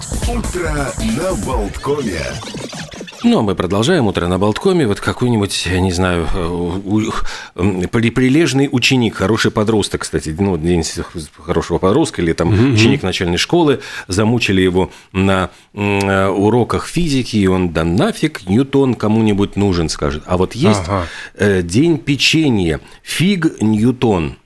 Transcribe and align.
Утро 0.00 0.92
на 0.98 1.34
Болткоме. 1.44 2.22
Ну, 3.22 3.40
а 3.40 3.42
мы 3.42 3.54
продолжаем 3.54 4.06
утро 4.06 4.26
на 4.28 4.38
Болткоме. 4.38 4.86
Вот 4.86 4.98
какой-нибудь, 4.98 5.66
я 5.66 5.80
не 5.80 5.92
знаю, 5.92 6.26
э, 7.54 7.86
прилежный 7.88 8.70
ученик, 8.72 9.16
хороший 9.16 9.50
подросток, 9.50 10.02
кстати, 10.02 10.34
ну, 10.38 10.56
день 10.56 10.82
хорошего 11.36 11.76
подростка 11.76 12.22
или 12.22 12.32
там 12.32 12.72
ученик 12.72 13.02
начальной 13.02 13.36
школы, 13.36 13.80
замучили 14.08 14.62
его 14.62 14.90
на 15.12 15.50
э, 15.74 16.28
уроках 16.28 16.86
физики, 16.86 17.36
и 17.36 17.46
он, 17.46 17.70
да 17.70 17.84
нафиг, 17.84 18.48
Ньютон 18.48 18.94
кому-нибудь 18.94 19.56
нужен, 19.56 19.90
скажет. 19.90 20.22
А 20.26 20.38
вот 20.38 20.54
есть 20.54 20.80
Ага. 20.86 21.06
э, 21.34 21.60
день 21.62 21.98
печенья, 21.98 22.80
фиг 23.02 23.60
Ньютон. 23.60 24.36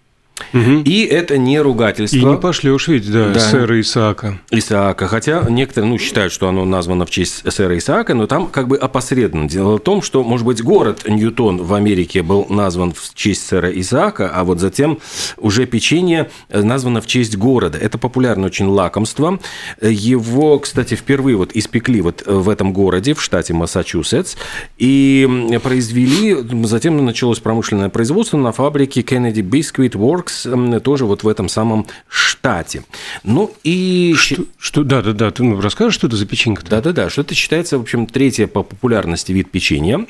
И 0.53 1.05
это 1.11 1.39
не 1.39 1.61
ругательство. 1.61 2.17
И 2.17 2.25
не 2.25 2.37
пошлешь 2.37 2.89
ведь, 2.89 3.11
да, 3.11 3.31
Да. 3.31 3.41
сэра 3.41 3.81
Исаака. 3.81 4.41
Исаака, 4.51 5.07
хотя 5.07 5.47
некоторые 5.49 5.91
ну, 5.91 5.99
считают, 5.99 6.33
что 6.33 6.49
оно 6.49 6.65
названо 6.65 7.07
в 7.07 7.11
честь 7.11 7.51
сэра 7.51 7.79
Исаака, 7.79 8.15
но 8.15 8.27
там 8.27 8.49
как 8.49 8.67
бы 8.67 8.77
опосредованно. 8.77 9.49
Дело 9.49 9.77
в 9.77 9.81
том, 9.81 10.03
что, 10.03 10.25
может 10.25 10.45
быть, 10.45 10.63
город 10.63 11.05
Ньютон 11.09 11.63
в 11.63 11.73
Америке 11.75 12.23
был 12.23 12.47
назван 12.49 12.93
в 12.93 13.15
честь 13.15 13.47
сэра 13.47 13.71
Исаака, 13.71 14.31
а 14.35 14.43
вот 14.43 14.59
затем 14.59 14.99
уже 15.37 15.67
печенье 15.67 16.31
э, 16.49 16.63
названо 16.63 17.01
в 17.01 17.07
честь 17.07 17.37
города. 17.37 17.79
Это 17.79 17.97
популярное 17.99 18.47
очень 18.47 18.67
лакомство. 18.67 19.39
Его, 19.81 20.59
кстати, 20.59 20.95
впервые 20.95 21.37
вот 21.37 21.53
испекли 21.55 22.01
вот 22.01 22.25
в 22.27 22.49
этом 22.49 22.73
городе, 22.73 23.15
в 23.15 23.23
штате 23.23 23.55
Массачусетс, 23.55 24.37
и 24.79 25.59
произвели, 25.63 26.37
затем 26.67 27.05
началось 27.05 27.39
промышленное 27.39 27.89
производство 27.89 28.37
на 28.37 28.53
фабрике 28.53 29.03
Kennedy 29.03 29.43
Biscuit 29.43 29.93
Works, 29.93 30.24
м, 30.45 30.81
тоже 30.81 31.05
вот 31.07 31.23
в 31.23 31.29
этом 31.29 31.49
самом 31.49 31.87
штате. 32.09 32.85
Ну 33.23 33.53
и... 33.65 34.15
Что, 34.17 34.45
что- 34.59 34.85
да, 34.85 35.03
да, 35.03 35.13
да. 35.13 35.31
Ты 35.31 35.43
ну, 35.43 35.61
расскажешь, 35.61 35.95
что 35.95 36.07
это 36.07 36.17
за 36.17 36.27
печенька-то? 36.27 36.71
Да-да-да, 36.71 37.11
что 37.11 37.23
это 37.23 37.35
считается, 37.35 37.79
в 37.79 37.83
общем, 37.83 38.07
третье 38.07 38.47
по 38.47 38.63
популярности 38.63 39.33
вид 39.33 39.51
печенья. 39.51 40.07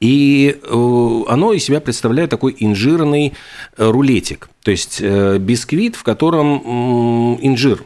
И 0.00 0.58
э, 0.62 1.22
оно 1.28 1.52
из 1.52 1.64
себя 1.64 1.80
представляет 1.80 2.30
такой 2.30 2.54
инжирный 2.58 3.32
э, 3.76 3.90
рулетик. 3.90 4.50
То 4.62 4.70
есть 4.70 4.98
э, 5.00 5.38
бисквит, 5.38 5.96
в 5.96 6.02
котором 6.02 7.38
инжир 7.40 7.84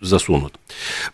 засунут. 0.00 0.54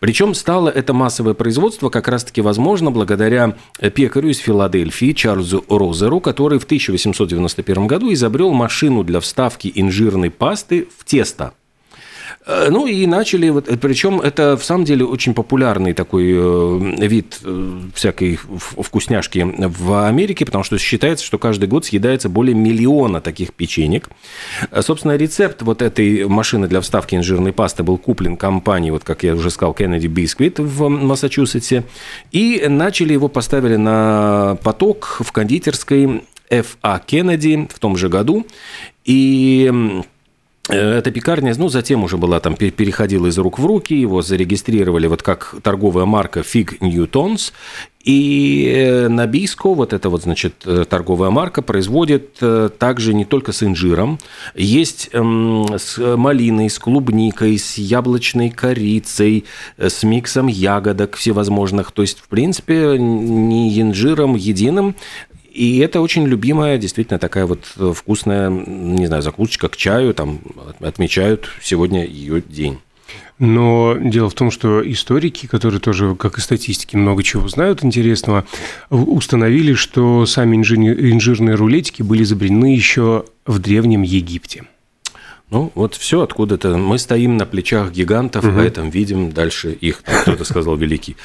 Причем 0.00 0.34
стало 0.34 0.68
это 0.68 0.92
массовое 0.92 1.34
производство 1.34 1.90
как 1.90 2.08
раз-таки 2.08 2.40
возможно 2.40 2.90
благодаря 2.90 3.56
пекарю 3.94 4.30
из 4.30 4.38
Филадельфии 4.38 5.12
Чарльзу 5.12 5.64
Розеру, 5.68 6.20
который 6.20 6.58
в 6.58 6.64
1891 6.64 7.86
году 7.86 8.12
изобрел 8.12 8.52
машину 8.52 9.04
для 9.04 9.20
вставки 9.20 9.70
инжирной 9.74 10.30
пасты 10.30 10.88
в 10.96 11.04
тесто. 11.04 11.52
Э, 12.46 12.68
Ну 12.70 12.86
и 12.86 13.06
начали, 13.06 13.48
вот, 13.48 13.68
причем 13.80 14.20
это 14.20 14.56
в 14.56 14.64
самом 14.64 14.84
деле 14.84 15.04
очень 15.04 15.34
популярный 15.34 15.92
такой 15.92 16.32
э, 16.32 17.06
вид 17.06 17.40
э, 17.44 17.80
всякой 17.94 18.36
вкусняшки 18.36 19.44
в 19.44 20.06
Америке, 20.06 20.46
потому 20.46 20.64
что 20.64 20.78
считается, 20.78 21.24
что 21.24 21.38
каждый 21.38 21.68
год 21.68 21.84
съедается 21.84 22.28
более 22.28 22.54
миллиона 22.54 23.20
таких 23.20 23.52
печенек. 23.52 24.08
Э, 24.70 24.82
Собственно, 24.82 25.16
рецепт 25.16 25.62
вот 25.62 25.82
этой 25.82 26.26
машины 26.28 26.68
для 26.68 26.80
вставки 26.80 27.16
инжирной 27.16 27.52
пасты 27.52 27.82
был 27.82 27.98
куплен 27.98 28.36
компанией, 28.36 28.92
вот 28.92 29.04
как 29.04 29.24
я 29.24 29.34
уже 29.34 29.50
сказал, 29.50 29.74
Kennedy 29.74 30.06
Biscuit 30.06 30.62
в 30.62 30.88
Массачусетсе, 30.88 31.84
и 32.30 32.64
начали 32.68 33.12
его 33.12 33.28
поставили 33.28 33.76
на 33.76 34.56
поток 34.62 35.18
в 35.20 35.32
кондитерской 35.32 36.22
F.A. 36.48 37.00
Кеннеди 37.00 37.68
в 37.74 37.78
том 37.80 37.96
же 37.96 38.08
году, 38.08 38.46
и 39.04 39.46
Э, 39.56 40.02
Эта 40.68 41.12
пекарня, 41.12 41.54
ну, 41.56 41.68
затем 41.68 42.02
уже 42.02 42.16
была 42.16 42.40
там, 42.40 42.56
пе- 42.56 42.72
переходила 42.72 43.28
из 43.28 43.38
рук 43.38 43.60
в 43.60 43.66
руки, 43.66 43.94
его 43.94 44.20
зарегистрировали 44.20 45.06
вот 45.06 45.22
как 45.22 45.54
торговая 45.62 46.06
марка 46.06 46.40
Fig 46.40 46.80
Newtons, 46.80 47.52
и 48.02 48.72
э, 48.72 49.08
Набиско, 49.08 49.72
вот 49.72 49.92
эта 49.92 50.08
вот, 50.10 50.22
значит, 50.22 50.62
э, 50.64 50.84
торговая 50.88 51.30
марка, 51.30 51.62
производит 51.62 52.36
э, 52.40 52.68
также 52.78 53.14
не 53.14 53.24
только 53.24 53.52
с 53.52 53.62
инжиром, 53.62 54.18
есть 54.54 55.10
эм, 55.12 55.66
с 55.76 55.98
малиной, 55.98 56.70
с 56.70 56.78
клубникой, 56.78 57.58
с 57.58 57.78
яблочной 57.78 58.50
корицей, 58.50 59.44
э, 59.76 59.88
с 59.88 60.02
миксом 60.02 60.48
ягодок 60.48 61.16
всевозможных, 61.16 61.92
то 61.92 62.02
есть, 62.02 62.18
в 62.18 62.28
принципе, 62.28 62.96
не 62.98 63.80
инжиром 63.80 64.34
единым, 64.34 64.94
и 65.56 65.78
это 65.78 66.00
очень 66.00 66.26
любимая, 66.26 66.78
действительно 66.78 67.18
такая 67.18 67.46
вот 67.46 67.60
э, 67.78 67.92
вкусная, 67.94 68.50
не 68.50 69.06
знаю, 69.06 69.22
закусочка 69.22 69.68
к 69.68 69.76
чаю, 69.76 70.12
там 70.14 70.40
от- 70.68 70.82
отмечают 70.84 71.48
сегодня 71.62 72.04
ее 72.06 72.42
день. 72.42 72.78
Но 73.38 73.96
дело 74.00 74.30
в 74.30 74.34
том, 74.34 74.50
что 74.50 74.80
историки, 74.90 75.46
которые 75.46 75.78
тоже, 75.80 76.14
как 76.16 76.38
и 76.38 76.40
статистики, 76.40 76.96
много 76.96 77.22
чего 77.22 77.46
знают 77.48 77.84
интересного, 77.84 78.46
установили, 78.90 79.74
что 79.74 80.24
сами 80.26 80.56
инжи- 80.56 81.10
инжирные 81.12 81.54
рулетики 81.54 82.02
были 82.02 82.22
изобретены 82.22 82.74
еще 82.74 83.24
в 83.44 83.58
Древнем 83.58 84.02
Египте. 84.02 84.64
Ну, 85.50 85.70
вот 85.76 85.94
все 85.94 86.22
откуда-то. 86.22 86.76
Мы 86.76 86.98
стоим 86.98 87.36
на 87.36 87.46
плечах 87.46 87.92
гигантов, 87.92 88.44
поэтому 88.56 88.90
видим 88.90 89.30
дальше 89.30 89.72
их, 89.72 90.02
кто-то 90.02 90.44
сказал, 90.44 90.76
великий. 90.76 91.16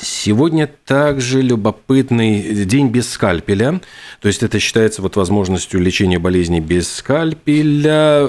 Сегодня 0.00 0.68
также 0.84 1.40
любопытный 1.42 2.64
день 2.64 2.88
без 2.88 3.08
скальпеля. 3.10 3.80
То 4.20 4.28
есть 4.28 4.42
это 4.42 4.58
считается 4.58 5.00
вот 5.00 5.16
возможностью 5.16 5.80
лечения 5.80 6.18
болезней 6.18 6.60
без 6.60 6.92
скальпеля. 6.92 8.28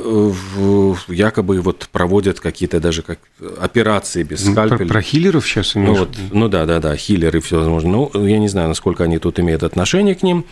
Якобы 1.08 1.60
вот 1.62 1.90
проводят 1.92 2.40
какие-то 2.40 2.80
даже 2.80 3.02
как 3.02 3.20
операции 3.60 4.24
без 4.24 4.46
Ну, 4.46 4.54
Про, 4.56 4.68
скальпеля. 4.68 4.90
про 4.90 5.02
хиллеров 5.02 5.46
сейчас 5.48 5.76
Ну, 5.76 5.82
имеешь? 5.84 6.00
вот, 6.00 6.18
ну 6.32 6.48
да, 6.48 6.66
да, 6.66 6.80
да, 6.80 6.96
хиллеры 6.96 7.42
все 7.42 7.58
возможно. 7.58 7.90
Ну, 8.14 8.26
я 8.26 8.38
не 8.40 8.48
знаю, 8.48 8.70
насколько 8.70 9.04
они 9.04 9.18
тут 9.20 9.40
имеют 9.40 9.64
отношение 9.64 10.16
к 10.16 10.24
ним. 10.24 10.46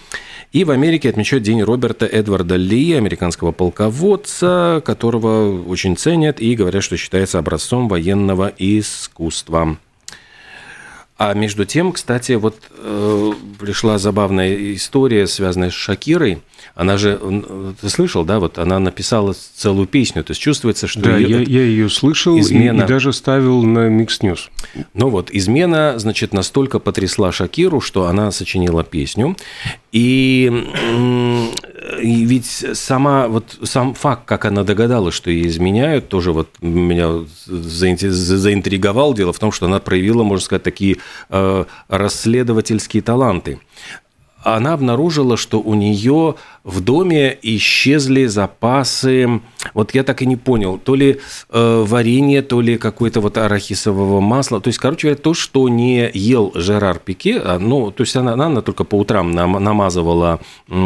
И 0.51 0.63
в 0.63 0.71
Америке 0.71 1.09
отмечают 1.09 1.43
День 1.43 1.61
Роберта 1.61 2.05
Эдварда 2.07 2.55
Ли, 2.55 2.93
американского 2.93 3.51
полководца, 3.51 4.81
которого 4.83 5.61
очень 5.63 5.95
ценят 5.95 6.41
и 6.41 6.55
говорят, 6.55 6.83
что 6.83 6.97
считается 6.97 7.37
образцом 7.37 7.87
военного 7.87 8.51
искусства. 8.57 9.77
А 11.19 11.33
между 11.33 11.65
тем, 11.65 11.91
кстати, 11.91 12.31
вот 12.31 12.55
э, 12.77 13.31
пришла 13.59 13.97
забавная 13.97 14.73
история, 14.73 15.27
связанная 15.27 15.69
с 15.69 15.73
Шакирой. 15.73 16.39
Она 16.79 16.97
же, 16.97 17.19
ты 17.81 17.89
слышал, 17.89 18.23
да, 18.23 18.39
вот 18.39 18.57
она 18.57 18.79
написала 18.79 19.33
целую 19.33 19.85
песню, 19.85 20.23
то 20.23 20.31
есть 20.31 20.39
чувствуется, 20.41 20.87
что 20.87 21.01
Да, 21.01 21.17
её- 21.17 21.39
я, 21.39 21.59
я 21.59 21.61
ее 21.63 21.89
слышал 21.89 22.37
и- 22.37 22.39
измена. 22.39 22.83
и, 22.83 22.87
даже 22.87 23.11
ставил 23.11 23.63
на 23.63 23.89
Mix 23.89 24.21
News. 24.21 24.47
Ну 24.93 25.09
вот, 25.09 25.29
измена, 25.29 25.95
значит, 25.97 26.33
настолько 26.33 26.79
потрясла 26.79 27.33
Шакиру, 27.33 27.81
что 27.81 28.05
она 28.05 28.31
сочинила 28.31 28.85
песню. 28.85 29.35
И, 29.91 30.49
и 32.01 32.23
ведь 32.25 32.45
сама, 32.73 33.27
вот 33.27 33.57
сам 33.63 33.93
факт, 33.93 34.23
как 34.25 34.45
она 34.45 34.63
догадалась, 34.63 35.15
что 35.15 35.29
ей 35.31 35.47
изменяют, 35.47 36.07
тоже 36.07 36.31
вот 36.31 36.47
меня 36.61 37.25
заинтриговал. 37.45 39.13
Дело 39.13 39.33
в 39.33 39.39
том, 39.39 39.51
что 39.51 39.65
она 39.65 39.79
проявила, 39.79 40.23
можно 40.23 40.45
сказать, 40.45 40.63
такие 40.63 40.95
э, 41.29 41.65
расследовательские 41.89 43.03
таланты 43.03 43.59
она 44.41 44.71
обнаружила, 44.71 45.35
что 45.35 45.59
у 45.59 45.73
нее 45.75 46.35
в 46.69 46.81
доме 46.81 47.37
исчезли 47.41 48.25
запасы, 48.25 49.41
вот 49.73 49.93
я 49.95 50.03
так 50.03 50.21
и 50.21 50.25
не 50.25 50.35
понял, 50.35 50.77
то 50.77 50.95
ли 50.95 51.19
э, 51.49 51.83
варенье, 51.87 52.41
то 52.41 52.61
ли 52.61 52.77
какое-то 52.77 53.21
вот 53.21 53.37
арахисового 53.37 54.19
масла. 54.19 54.61
То 54.61 54.67
есть, 54.67 54.79
короче 54.79 55.07
говоря, 55.07 55.21
то, 55.21 55.33
что 55.33 55.67
не 55.67 56.09
ел 56.13 56.51
Жерар 56.53 56.99
Пике, 56.99 57.39
а, 57.39 57.59
ну, 57.59 57.91
то 57.91 58.03
есть 58.03 58.15
она, 58.15 58.33
она 58.33 58.61
только 58.61 58.83
по 58.83 58.95
утрам 58.95 59.31
нам- 59.31 59.63
намазывала 59.63 60.39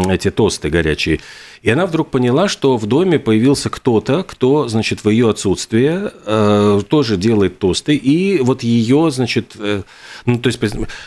эти 0.09 0.31
тосты 0.31 0.69
горячие. 0.69 1.19
И 1.63 1.69
она 1.69 1.85
вдруг 1.85 2.11
поняла, 2.11 2.49
что 2.49 2.75
в 2.75 2.85
доме 2.85 3.19
появился 3.19 3.69
кто-то, 3.69 4.23
кто, 4.23 4.67
значит, 4.67 5.05
в 5.05 5.09
ее 5.09 5.29
отсутствие 5.29 6.11
э, 6.25 6.81
тоже 6.89 7.15
делает 7.15 7.57
тосты, 7.57 7.95
и 7.95 8.41
вот 8.41 8.63
ее, 8.63 9.11
значит, 9.11 9.53
э, 9.57 9.83
ну, 10.25 10.39
то 10.39 10.47
есть 10.47 10.59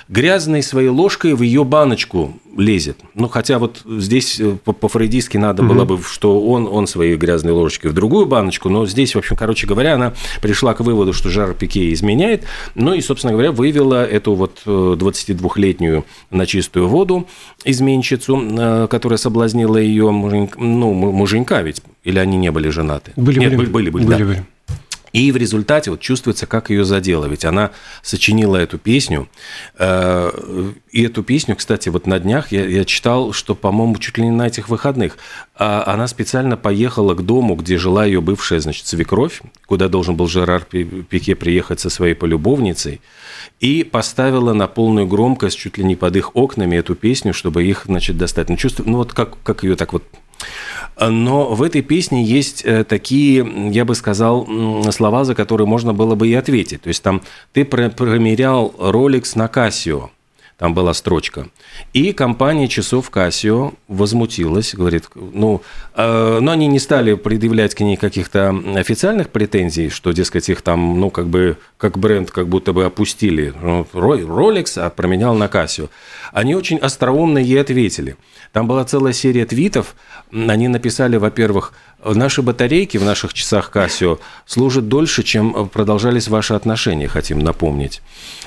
грязной 0.09 0.62
своей 0.62 0.89
ложкой 0.89 1.35
в 1.35 1.43
ее 1.43 1.62
баночку 1.62 2.41
лезет. 2.56 2.99
Ну, 3.15 3.29
хотя 3.29 3.59
вот 3.59 3.83
здесь 3.85 4.41
э, 4.41 4.56
по-фрейдистски 4.73 5.37
надо 5.37 5.63
было 5.63 5.85
бы, 5.85 6.01
что 6.03 6.41
он, 6.41 6.67
он 6.71 6.87
своей 6.87 7.17
грязной 7.17 7.53
ложечкой 7.53 7.91
в 7.91 7.95
другую 7.95 8.27
баночку, 8.27 8.69
но 8.69 8.87
здесь, 8.87 9.15
в 9.15 9.19
общем, 9.19 9.37
короче 9.37 9.67
говоря, 9.67 9.95
она 9.95 10.13
пришла 10.41 10.75
к 10.75 10.81
выводу, 10.81 11.13
что 11.13 11.31
жар 11.31 11.55
Пике 11.55 11.93
изменяет, 11.93 12.45
ну 12.75 12.93
и, 12.95 13.01
собственно 13.01 13.33
говоря, 13.33 13.53
вывела 13.53 14.05
эту 14.05 14.35
вот 14.35 14.63
э, 14.67 14.97
22-летнюю 14.99 16.05
на 16.31 16.47
чистую 16.47 16.89
воду 16.89 17.27
изменщицу, 17.65 18.43
э, 18.59 18.87
которая 18.91 19.19
соблазнила 19.19 19.77
ее 19.77 20.11
муженька, 20.11 20.59
ну, 20.61 20.93
му- 20.93 21.12
муженька 21.12 21.62
ведь, 21.62 21.83
или 22.05 22.19
они 22.19 22.37
не 22.37 22.51
были 22.51 22.69
женаты? 22.69 23.12
Были, 23.17 23.39
Нет, 23.41 23.57
были, 23.57 23.69
были, 23.69 23.91
были, 23.91 24.05
были, 24.05 24.19
да. 24.19 24.25
были. 24.25 24.47
И 25.17 25.33
в 25.33 25.39
результате 25.39 25.91
вот 25.91 26.01
чувствуется, 26.01 26.45
как 26.45 26.69
ее 26.69 26.85
задело. 26.85 27.25
Ведь 27.25 27.47
она 27.47 27.71
сочинила 28.03 28.59
эту 28.59 28.77
песню. 28.77 29.31
Э, 29.79 30.31
и 30.93 31.05
эту 31.05 31.23
песню, 31.23 31.57
кстати, 31.57 31.89
вот 31.89 32.07
на 32.07 32.19
днях 32.19 32.53
я, 32.53 32.67
я 32.67 32.85
читал, 32.85 33.33
что, 33.33 33.55
по-моему, 33.55 33.97
чуть 33.97 34.19
ли 34.19 34.25
не 34.25 34.31
на 34.31 34.47
этих 34.47 34.69
выходных, 34.69 35.17
а 35.55 35.85
она 35.87 36.07
специально 36.07 36.59
поехала 36.59 37.15
к 37.15 37.25
дому, 37.25 37.55
где 37.55 37.79
жила 37.79 38.05
ее 38.05 38.21
бывшая, 38.21 38.61
значит, 38.61 38.87
свекровь, 38.89 39.41
куда 39.65 39.89
должен 39.89 40.17
был 40.17 40.27
Жерар 40.27 40.65
Пике 40.65 41.35
приехать 41.35 41.81
со 41.81 41.89
своей 41.89 42.12
полюбовницей, 42.12 43.01
и 43.59 43.85
поставила 43.85 44.53
на 44.53 44.67
полную 44.67 45.07
громкость, 45.07 45.57
чуть 45.57 45.79
ли 45.79 45.85
не 45.85 45.97
под 45.97 46.15
их 46.17 46.37
окнами, 46.37 46.77
эту 46.77 46.95
песню, 46.95 47.33
чтобы 47.33 47.65
их, 47.65 47.85
значит, 47.87 48.19
достать. 48.19 48.51
Ну, 48.51 48.59
чувствую, 48.59 48.91
ну, 48.91 48.99
вот 48.99 49.15
как, 49.15 49.43
как 49.43 49.62
ее 49.62 49.77
так 49.77 49.95
вот 49.95 50.03
но 50.99 51.55
в 51.55 51.62
этой 51.62 51.83
песне 51.83 52.25
есть 52.25 52.65
э, 52.65 52.85
такие, 52.85 53.71
я 53.71 53.85
бы 53.85 53.94
сказал, 53.94 54.47
слова, 54.91 55.25
за 55.25 55.35
которые 55.35 55.67
можно 55.67 55.93
было 55.93 56.15
бы 56.15 56.29
и 56.29 56.35
ответить. 56.35 56.83
То 56.83 56.88
есть 56.88 57.03
там 57.03 57.23
ты 57.53 57.65
промерял 57.65 58.75
Rolex 58.79 59.33
на 59.35 59.47
Casio, 59.47 60.11
там 60.58 60.73
была 60.73 60.94
строчка. 60.94 61.49
И 61.93 62.12
компания 62.12 62.67
часов 62.67 63.11
Casio 63.11 63.75
возмутилась, 63.88 64.75
говорит, 64.75 65.05
ну, 65.14 65.61
э, 65.94 66.38
но 66.41 66.53
они 66.53 66.67
не 66.67 66.79
стали 66.79 67.14
предъявлять 67.14 67.75
к 67.75 67.81
ней 67.81 67.97
каких-то 67.97 68.56
официальных 68.75 69.29
претензий, 69.29 69.91
что, 69.91 70.12
дескать, 70.12 70.49
их 70.49 70.62
там, 70.62 70.99
ну, 70.99 71.11
как 71.11 71.29
бы, 71.29 71.58
как 71.76 71.99
бренд 71.99 72.31
как 72.31 72.49
будто 72.49 72.73
бы 72.73 72.87
опустили. 72.87 73.53
Ну, 73.61 73.87
Rolex, 73.93 74.81
а 74.81 74.88
променял 74.88 75.35
на 75.35 75.44
Casio. 75.44 75.91
Они 76.32 76.55
очень 76.55 76.79
остроумно 76.79 77.38
ей 77.38 77.61
ответили. 77.61 78.17
Там 78.52 78.67
была 78.67 78.85
целая 78.85 79.12
серия 79.12 79.44
твитов. 79.44 79.94
Они 80.32 80.69
написали, 80.69 81.19
во-первых, 81.19 81.75
наши 82.14 82.43
батарейки 82.43 82.99
в 82.99 83.05
наших 83.05 83.35
часах 83.35 83.70
Casio 83.73 84.19
служат 84.47 84.88
дольше, 84.88 85.23
чем 85.23 85.69
продолжались 85.69 86.29
ваши 86.29 86.55
отношения, 86.55 87.08
хотим 87.08 87.38
напомнить. 87.38 88.03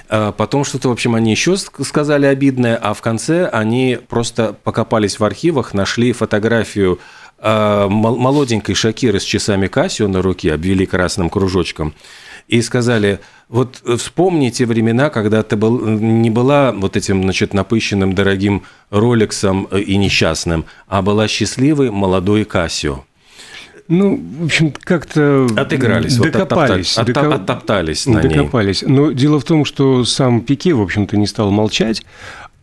А 0.09 0.31
потом 0.31 0.63
что-то, 0.63 0.89
в 0.89 0.91
общем, 0.91 1.15
они 1.15 1.31
еще 1.31 1.55
сказали 1.57 2.25
обидное, 2.25 2.75
а 2.75 2.93
в 2.93 3.01
конце 3.01 3.47
они 3.47 3.99
просто 4.07 4.55
покопались 4.63 5.19
в 5.19 5.23
архивах, 5.23 5.73
нашли 5.73 6.13
фотографию 6.13 6.99
а, 7.37 7.87
молоденькой 7.87 8.75
Шакиры 8.75 9.19
с 9.19 9.23
часами 9.23 9.67
Кассио 9.67 10.07
на 10.07 10.21
руке, 10.21 10.53
обвели 10.53 10.85
красным 10.85 11.29
кружочком, 11.29 11.93
и 12.47 12.61
сказали, 12.63 13.19
вот 13.47 13.81
вспомните 13.97 14.65
времена, 14.65 15.09
когда 15.09 15.43
ты 15.43 15.55
был, 15.55 15.79
не 15.79 16.31
была 16.31 16.71
вот 16.71 16.97
этим, 16.97 17.21
значит, 17.21 17.53
напыщенным 17.53 18.13
дорогим 18.13 18.63
Ролексом 18.89 19.65
и 19.65 19.95
несчастным, 19.97 20.65
а 20.87 21.01
была 21.01 21.27
счастливой 21.27 21.91
молодой 21.91 22.45
Кассио. 22.45 23.05
Ну, 23.89 24.19
в 24.39 24.45
общем, 24.45 24.71
как-то 24.71 25.47
отыгрались, 25.57 26.15
докопались, 26.17 26.95
вот 26.95 27.09
оттоптали, 27.09 27.33
оттоптались 27.33 28.05
на 28.05 28.21
докопались. 28.21 28.83
Ней. 28.83 28.91
Но 28.91 29.11
дело 29.11 29.39
в 29.39 29.43
том, 29.43 29.65
что 29.65 30.05
сам 30.05 30.41
Пике, 30.41 30.75
в 30.75 30.81
общем-то, 30.81 31.17
не 31.17 31.25
стал 31.25 31.49
молчать, 31.49 32.03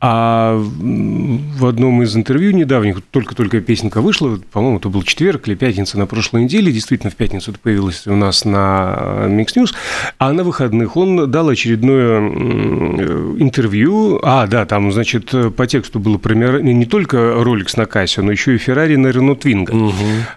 а 0.08 0.56
в 0.56 1.66
одном 1.66 2.00
из 2.04 2.16
интервью 2.16 2.52
недавних, 2.52 3.02
только-только 3.10 3.60
песенка 3.60 4.00
вышла, 4.00 4.38
по-моему, 4.52 4.78
это 4.78 4.88
был 4.88 5.02
четверг 5.02 5.48
или 5.48 5.56
пятница 5.56 5.98
на 5.98 6.06
прошлой 6.06 6.44
неделе, 6.44 6.70
действительно, 6.70 7.10
в 7.10 7.16
пятницу 7.16 7.50
это 7.50 7.58
появилось 7.58 8.06
у 8.06 8.14
нас 8.14 8.44
на 8.44 9.24
Mix 9.26 9.48
News, 9.56 9.74
а 10.18 10.32
на 10.32 10.44
выходных 10.44 10.96
он 10.96 11.28
дал 11.28 11.48
очередное 11.48 12.20
интервью. 12.20 14.20
А, 14.22 14.46
да, 14.46 14.64
там, 14.64 14.92
значит, 14.92 15.34
по 15.56 15.66
тексту 15.66 15.98
было 15.98 16.18
про 16.18 16.34
не 16.34 16.86
только 16.86 17.16
Rolex 17.16 17.72
на 17.76 17.86
кассе, 17.86 18.22
но 18.22 18.30
еще 18.30 18.54
и 18.54 18.58
Ferrari 18.58 18.96
на 18.96 19.08
Renault 19.08 19.40
Twingo. 19.40 19.74
Угу. 19.74 19.92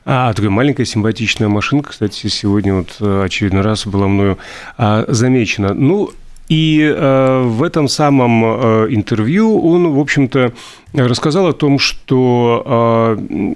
А, 0.06 0.34
такая 0.34 0.50
маленькая 0.50 0.86
симпатичная 0.86 1.48
машинка, 1.48 1.92
кстати, 1.92 2.26
сегодня 2.26 2.74
вот 2.74 3.00
очередной 3.00 3.62
раз 3.62 3.86
была 3.86 4.08
мною 4.08 4.40
а, 4.80 5.06
замечена. 5.08 5.76
Ну, 5.76 6.10
и 6.50 6.82
э, 6.82 7.44
в 7.46 7.64
этом 7.64 7.88
самом 7.88 8.44
э, 8.44 8.88
интервью 8.90 9.60
он, 9.62 9.92
в 9.92 10.00
общем-то, 10.00 10.52
рассказал 10.94 11.48
о 11.48 11.54
том, 11.54 11.78
что 11.78 13.16
э, 13.18 13.54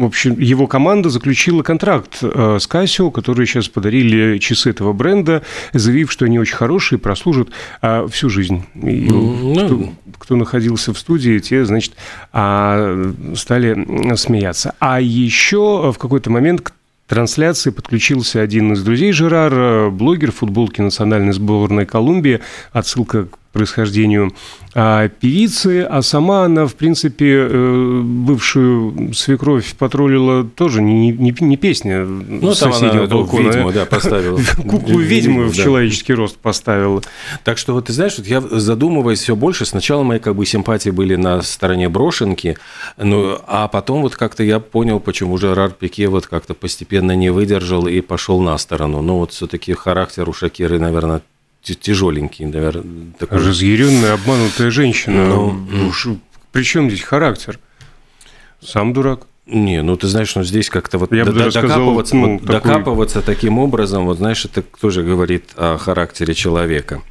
в 0.00 0.04
общем, 0.06 0.40
его 0.40 0.66
команда 0.66 1.10
заключила 1.10 1.62
контракт 1.62 2.20
э, 2.22 2.56
с 2.58 2.66
Casio, 2.66 3.10
которые 3.10 3.46
сейчас 3.46 3.68
подарили 3.68 4.38
часы 4.38 4.70
этого 4.70 4.94
бренда, 4.94 5.42
заявив, 5.74 6.10
что 6.10 6.24
они 6.24 6.38
очень 6.38 6.56
хорошие, 6.56 6.98
прослужат 6.98 7.50
э, 7.82 8.08
всю 8.10 8.30
жизнь. 8.30 8.64
И 8.76 9.04
ну, 9.10 9.54
кто, 9.54 9.92
кто 10.18 10.36
находился 10.36 10.94
в 10.94 10.98
студии, 10.98 11.38
те, 11.38 11.66
значит, 11.66 11.92
э, 12.32 13.12
стали 13.36 14.16
смеяться. 14.16 14.74
А 14.80 15.02
еще 15.02 15.92
в 15.92 15.98
какой-то 15.98 16.30
момент 16.30 16.72
трансляции 17.10 17.70
подключился 17.70 18.40
один 18.40 18.72
из 18.72 18.84
друзей 18.84 19.10
Жерара, 19.10 19.90
блогер 19.90 20.30
футболки 20.30 20.80
национальной 20.80 21.32
сборной 21.32 21.84
Колумбии. 21.84 22.38
Отсылка 22.72 23.24
к 23.24 23.39
происхождению 23.52 24.32
а, 24.72 25.08
певицы, 25.08 25.82
а 25.82 26.00
сама 26.02 26.44
она, 26.44 26.66
в 26.66 26.76
принципе, 26.76 27.48
э, 27.50 28.00
бывшую 28.04 29.12
свекровь 29.14 29.74
потроллила 29.74 30.44
тоже 30.44 30.80
не, 30.80 31.10
не, 31.10 31.34
не 31.40 31.56
песня 31.56 32.04
ну, 32.04 32.54
соседнего 32.54 33.08
там 33.08 33.18
балкона. 33.18 33.48
Ведьму, 33.48 33.72
да, 33.72 33.84
поставила. 33.84 34.40
Куклу-ведьму 34.56 35.48
в 35.48 35.54
человеческий 35.54 36.14
рост 36.14 36.36
поставила. 36.36 37.02
Так 37.42 37.58
что 37.58 37.72
вот 37.72 37.86
ты 37.86 37.92
знаешь, 37.92 38.16
вот 38.18 38.28
я 38.28 38.40
задумываясь 38.40 39.20
все 39.20 39.34
больше, 39.34 39.66
сначала 39.66 40.04
мои 40.04 40.20
как 40.20 40.36
бы 40.36 40.46
симпатии 40.46 40.90
были 40.90 41.16
на 41.16 41.42
стороне 41.42 41.88
брошенки, 41.88 42.56
ну, 42.96 43.38
а 43.48 43.66
потом 43.66 44.02
вот 44.02 44.14
как-то 44.14 44.44
я 44.44 44.60
понял, 44.60 45.00
почему 45.00 45.36
Жерар 45.36 45.70
Пике 45.72 46.06
вот 46.06 46.28
как-то 46.28 46.54
постепенно 46.54 47.16
не 47.16 47.30
выдержал 47.30 47.88
и 47.88 48.00
пошел 48.00 48.40
на 48.40 48.56
сторону. 48.56 49.02
Ну 49.02 49.16
вот 49.16 49.32
все-таки 49.32 49.72
характер 49.72 50.28
у 50.28 50.32
Шакиры, 50.32 50.78
наверное, 50.78 51.22
тяжеленький, 51.62 52.46
наверное. 52.46 53.12
Такой. 53.18 53.38
Разъяренная, 53.38 54.14
обманутая 54.14 54.70
женщина. 54.70 55.26
Но... 55.26 55.52
Ну, 55.52 55.88
Уж, 55.88 56.08
при 56.52 56.62
чем 56.62 56.90
здесь 56.90 57.02
характер? 57.02 57.58
Сам 58.62 58.92
дурак. 58.92 59.26
Не, 59.46 59.82
ну 59.82 59.96
ты 59.96 60.06
знаешь, 60.06 60.34
ну 60.36 60.44
здесь 60.44 60.70
как-то 60.70 60.98
вот 60.98 61.12
Я 61.12 61.24
д- 61.24 61.50
докапываться, 61.50 62.14
ну, 62.14 62.34
вот, 62.34 62.42
такой... 62.42 62.54
докапываться 62.54 63.20
таким 63.20 63.58
образом, 63.58 64.06
вот 64.06 64.18
знаешь, 64.18 64.44
это 64.44 64.62
тоже 64.62 65.02
говорит 65.02 65.50
о 65.56 65.76
характере 65.76 66.34
человека. 66.34 67.02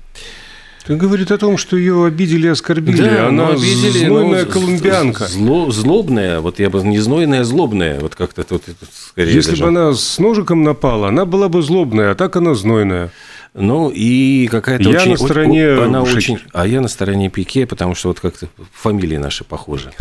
Это 0.86 0.96
говорит 0.96 1.32
о 1.32 1.38
том, 1.38 1.58
что 1.58 1.76
ее 1.76 2.06
обидели 2.06 2.48
и 2.48 2.50
оскорбили. 2.50 3.04
Да, 3.04 3.28
Она 3.28 3.50
обидели, 3.50 4.06
знойная 4.06 4.46
ну, 4.46 4.52
колумбианка. 4.52 5.28
Зло, 5.28 5.70
злобная, 5.70 6.40
вот 6.40 6.60
я 6.60 6.70
бы 6.70 6.82
не 6.82 7.00
знойная, 7.00 7.42
а 7.42 7.44
злобная. 7.44 8.00
Вот 8.00 8.16
как-то 8.16 8.44
тут 8.44 8.64
скорее 8.90 9.34
Если 9.34 9.52
даже... 9.52 9.64
бы 9.64 9.70
она 9.70 9.94
с 9.94 10.18
ножиком 10.18 10.64
напала, 10.64 11.10
она 11.10 11.26
была 11.26 11.50
бы 11.50 11.62
злобная, 11.62 12.12
а 12.12 12.16
так 12.16 12.38
она 12.38 12.56
знойная. 12.56 13.12
Ну, 13.56 13.90
и 13.90 14.48
какая-то 14.48 14.90
я 14.90 15.00
очень... 15.00 15.12
на 15.12 15.18
стороне... 15.18 15.70
Она 15.74 16.04
очень... 16.04 16.40
А 16.54 16.68
я 16.68 16.82
на 16.82 16.88
стороне 16.88 17.30
Пике, 17.30 17.66
потому 17.66 17.96
что 17.96 18.10
вот 18.10 18.20
как-то 18.20 18.48
фамилии 18.74 19.18
наши 19.18 19.44
похожи. 19.44 19.92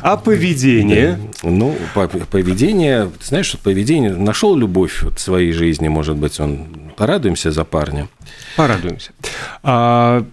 А 0.00 0.16
поведение? 0.16 1.18
Ну, 1.42 1.76
поведение... 2.30 3.10
Ты 3.18 3.26
знаешь, 3.26 3.46
что 3.46 3.58
поведение... 3.58 4.14
Нашел 4.14 4.56
любовь 4.56 5.02
в 5.02 5.18
своей 5.18 5.52
жизни, 5.52 5.88
может 5.88 6.16
быть, 6.16 6.38
он... 6.38 6.68
Порадуемся 6.96 7.50
за 7.50 7.64
парня. 7.64 8.08
Порадуемся. 8.56 9.10
А, 9.62 10.24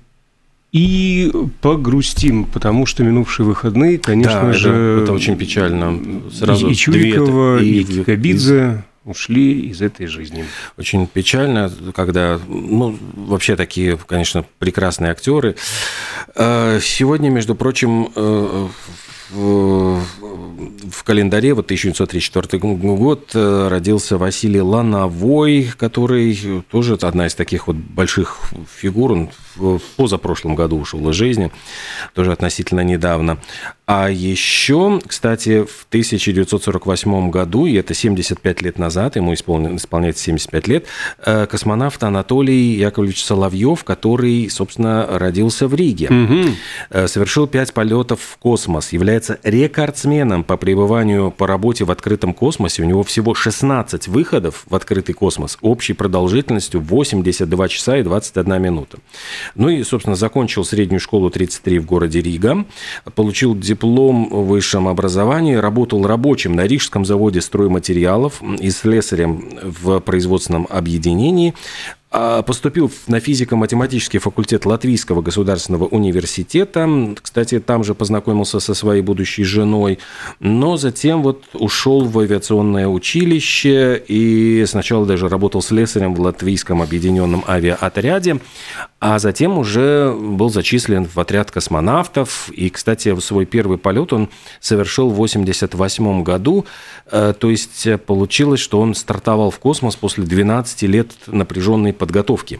и 0.72 1.32
погрустим, 1.62 2.46
потому 2.46 2.86
что 2.86 3.04
минувшие 3.04 3.46
выходные, 3.46 3.98
конечно 3.98 4.44
да, 4.44 4.54
же... 4.54 4.70
Это, 4.70 5.04
это 5.04 5.14
очень 5.14 5.36
печально. 5.36 6.00
Сразу 6.32 6.70
и 6.70 6.76
Чуйкова, 6.76 7.62
и, 7.62 7.82
и 7.82 8.04
Кабидзе 8.04 8.84
ушли 9.06 9.70
из 9.70 9.82
этой 9.82 10.08
жизни. 10.08 10.46
Очень 10.78 11.08
печально, 11.08 11.72
когда, 11.96 12.40
ну, 12.48 12.98
вообще 13.14 13.56
такие, 13.56 13.98
конечно, 13.98 14.46
прекрасные 14.60 15.12
актеры. 15.12 15.56
Э, 16.36 16.80
сегодня, 16.82 17.30
между 17.30 17.56
прочим, 17.56 18.12
э, 18.16 18.68
в 19.34 21.04
календаре, 21.04 21.54
вот 21.54 21.66
1934 21.66 22.60
год, 22.76 23.32
э, 23.34 23.68
родился 23.70 24.18
Василий 24.18 24.62
Лановой, 24.62 25.72
который 25.78 26.64
тоже 26.70 26.98
одна 27.02 27.28
из 27.28 27.34
таких 27.34 27.68
вот 27.68 27.76
больших 27.76 28.40
фигур, 28.80 29.14
он 29.14 29.30
в 29.56 29.80
позапрошлом 29.98 30.56
году 30.56 30.78
ушел 30.80 31.10
из 31.10 31.16
жизни, 31.16 31.52
тоже 32.14 32.32
относительно 32.32 32.82
недавно. 32.82 33.40
А 33.86 34.10
еще, 34.10 35.02
кстати, 35.06 35.64
в 35.64 35.86
1948 35.90 37.30
году, 37.30 37.66
и 37.66 37.74
это 37.74 37.94
75 37.94 38.62
лет 38.62 38.80
назад, 38.80 39.18
ему 39.18 39.34
исполняется 39.34 40.24
75 40.24 40.68
лет, 40.68 40.86
э, 41.26 41.48
космонавт 41.48 42.02
Анатолий 42.04 42.76
Яковлевич 42.76 43.26
Соловьев, 43.26 43.84
который, 43.84 44.50
собственно, 44.50 45.06
родился 45.20 45.68
в 45.68 45.76
Риге, 45.76 46.08
угу. 46.08 47.08
совершил 47.08 47.46
5 47.48 47.74
полетов 47.74 48.22
в 48.22 48.38
космос, 48.38 48.94
является 48.94 49.40
рекордсменом 49.44 50.46
по 50.46 50.56
пребыванию 50.56 51.32
по 51.32 51.46
работе 51.46 51.84
в 51.84 51.92
открытом 51.92 52.34
космосе. 52.34 52.84
У 52.84 52.86
него 52.86 53.04
всего 53.04 53.34
16 53.34 54.08
выходов 54.08 54.64
в 54.70 54.76
открытый 54.76 55.14
космос 55.14 55.58
общей 55.62 55.94
продолжительностью 55.94 56.80
82 56.80 57.68
часа 57.68 57.98
и 57.98 58.04
21 58.04 58.62
минута. 58.62 59.00
Ну 59.56 59.68
и, 59.68 59.84
собственно, 59.84 60.16
закончил 60.16 60.64
среднюю 60.64 61.02
школу 61.02 61.30
33 61.30 61.80
в 61.80 61.86
городе 61.86 62.22
Рига, 62.22 62.66
получил 63.16 63.56
диплом 63.74 64.30
в 64.30 64.48
высшем 64.48 64.88
образовании, 64.88 65.56
работал 65.56 66.06
рабочим 66.06 66.56
на 66.56 66.68
Рижском 66.68 67.06
заводе 67.06 67.42
стройматериалов 67.42 68.42
и 68.60 68.70
слесарем 68.70 69.50
в 69.64 70.00
производственном 70.00 70.68
объединении. 70.70 71.54
А, 72.16 72.44
поступил 72.44 72.92
на 73.08 73.20
физико-математический 73.20 74.20
факультет 74.20 74.68
Латвийского 74.68 75.24
государственного 75.24 75.86
университета. 75.86 76.88
Кстати, 77.20 77.60
там 77.60 77.84
же 77.84 77.96
познакомился 77.96 78.60
со 78.60 78.76
своей 78.76 79.02
будущей 79.02 79.44
женой. 79.44 79.98
Но 80.40 80.78
затем 80.78 81.24
вот 81.24 81.46
ушел 81.54 82.06
в 82.06 82.20
авиационное 82.20 82.88
училище 82.88 84.04
и 84.08 84.64
сначала 84.68 85.08
даже 85.08 85.28
работал 85.28 85.64
слесарем 85.64 86.14
в 86.14 86.22
Латвийском 86.22 86.84
объединенном 86.84 87.44
авиаотряде, 87.48 88.40
а 89.00 89.18
затем 89.18 89.58
уже 89.58 90.14
был 90.14 90.52
зачислен 90.52 91.06
в 91.06 91.18
отряд 91.20 91.50
космонавтов. 91.50 92.50
И, 92.52 92.70
кстати, 92.70 93.20
свой 93.22 93.48
первый 93.48 93.80
полет 93.80 94.14
он 94.14 94.30
совершил 94.60 95.10
в 95.10 95.14
1988 95.14 96.22
году. 96.22 96.66
Э, 97.12 97.34
то 97.38 97.50
есть 97.50 97.88
получилось, 98.06 98.60
что 98.60 98.80
он 98.80 98.94
стартовал 98.94 99.50
в 99.50 99.58
космос 99.58 99.96
после 99.96 100.26
12 100.26 100.84
лет 100.84 101.12
напряженной 101.26 101.92
подготовки. 102.04 102.60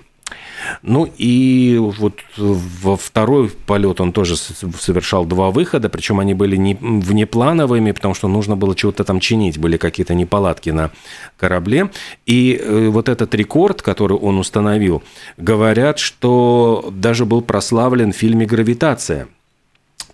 Ну 0.84 1.12
и 1.18 1.78
вот 1.78 2.14
во 2.38 2.96
второй 2.96 3.50
полет 3.50 4.00
он 4.00 4.14
тоже 4.14 4.38
совершал 4.38 5.26
два 5.26 5.52
выхода, 5.52 5.90
причем 5.90 6.22
они 6.22 6.34
были 6.34 6.56
не 6.56 6.76
внеплановыми, 6.80 7.92
потому 7.92 8.14
что 8.14 8.30
нужно 8.30 8.56
было 8.56 8.74
чего-то 8.74 9.04
там 9.04 9.20
чинить, 9.20 9.58
были 9.58 9.76
какие-то 9.76 10.14
неполадки 10.14 10.70
на 10.70 10.92
корабле. 11.36 11.90
И 12.26 12.58
э, 12.58 12.88
вот 12.88 13.10
этот 13.10 13.36
рекорд, 13.36 13.82
который 13.82 14.16
он 14.16 14.38
установил, 14.38 15.04
говорят, 15.36 16.00
что 16.00 16.90
даже 16.96 17.26
был 17.26 17.42
прославлен 17.42 18.14
в 18.14 18.16
фильме 18.16 18.46
«Гравитация». 18.46 19.28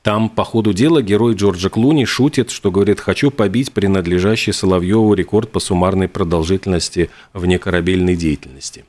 Там, 0.01 0.29
по 0.29 0.43
ходу 0.43 0.73
дела, 0.73 1.03
герой 1.03 1.35
Джорджа 1.35 1.69
Клуни 1.69 2.05
шутит, 2.05 2.49
что 2.49 2.71
говорит, 2.71 2.99
хочу 2.99 3.29
побить 3.29 3.73
принадлежащий 3.73 4.53
Соловьеву 4.53 5.13
рекорд 5.13 5.51
по 5.51 5.59
суммарной 5.59 6.07
продолжительности 6.07 7.11
внекорабельной 7.33 8.15
деятельности. 8.15 8.85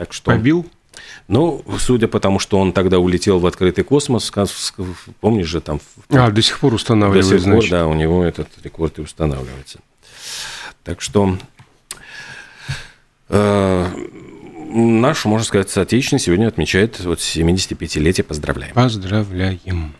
Так 0.00 0.14
что... 0.14 0.30
Побил? 0.30 0.64
Ну, 1.28 1.62
судя 1.78 2.08
по 2.08 2.20
тому, 2.20 2.38
что 2.38 2.58
он 2.58 2.72
тогда 2.72 2.98
улетел 2.98 3.38
в 3.38 3.44
открытый 3.44 3.84
космос, 3.84 4.32
помнишь 5.20 5.46
же 5.46 5.60
там... 5.60 5.78
А, 6.08 6.30
до 6.30 6.40
сих 6.40 6.58
пор 6.58 6.72
устанавливается, 6.72 7.34
До 7.34 7.38
сих 7.38 7.52
пор, 7.52 7.68
да, 7.68 7.86
у 7.86 7.92
него 7.92 8.24
этот 8.24 8.48
рекорд 8.64 8.98
и 8.98 9.02
устанавливается. 9.02 9.80
Так 10.84 11.02
что 11.02 11.36
э, 13.28 13.86
наш, 14.70 15.26
можно 15.26 15.44
сказать, 15.44 15.68
соотечественный 15.68 16.20
сегодня 16.20 16.46
отмечает 16.46 16.98
вот 17.00 17.18
75-летие. 17.18 18.22
Поздравляем. 18.22 18.72
Поздравляем. 18.72 19.92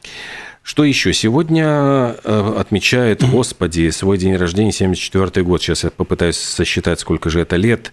Что 0.62 0.84
еще? 0.84 1.12
Сегодня 1.12 2.16
э, 2.22 2.54
отмечает, 2.58 3.24
господи, 3.30 3.90
свой 3.90 4.18
день 4.18 4.36
рождения, 4.36 4.72
74 4.72 5.44
год. 5.44 5.62
Сейчас 5.62 5.84
я 5.84 5.90
попытаюсь 5.90 6.36
сосчитать, 6.36 7.00
сколько 7.00 7.30
же 7.30 7.40
это 7.40 7.56
лет. 7.56 7.92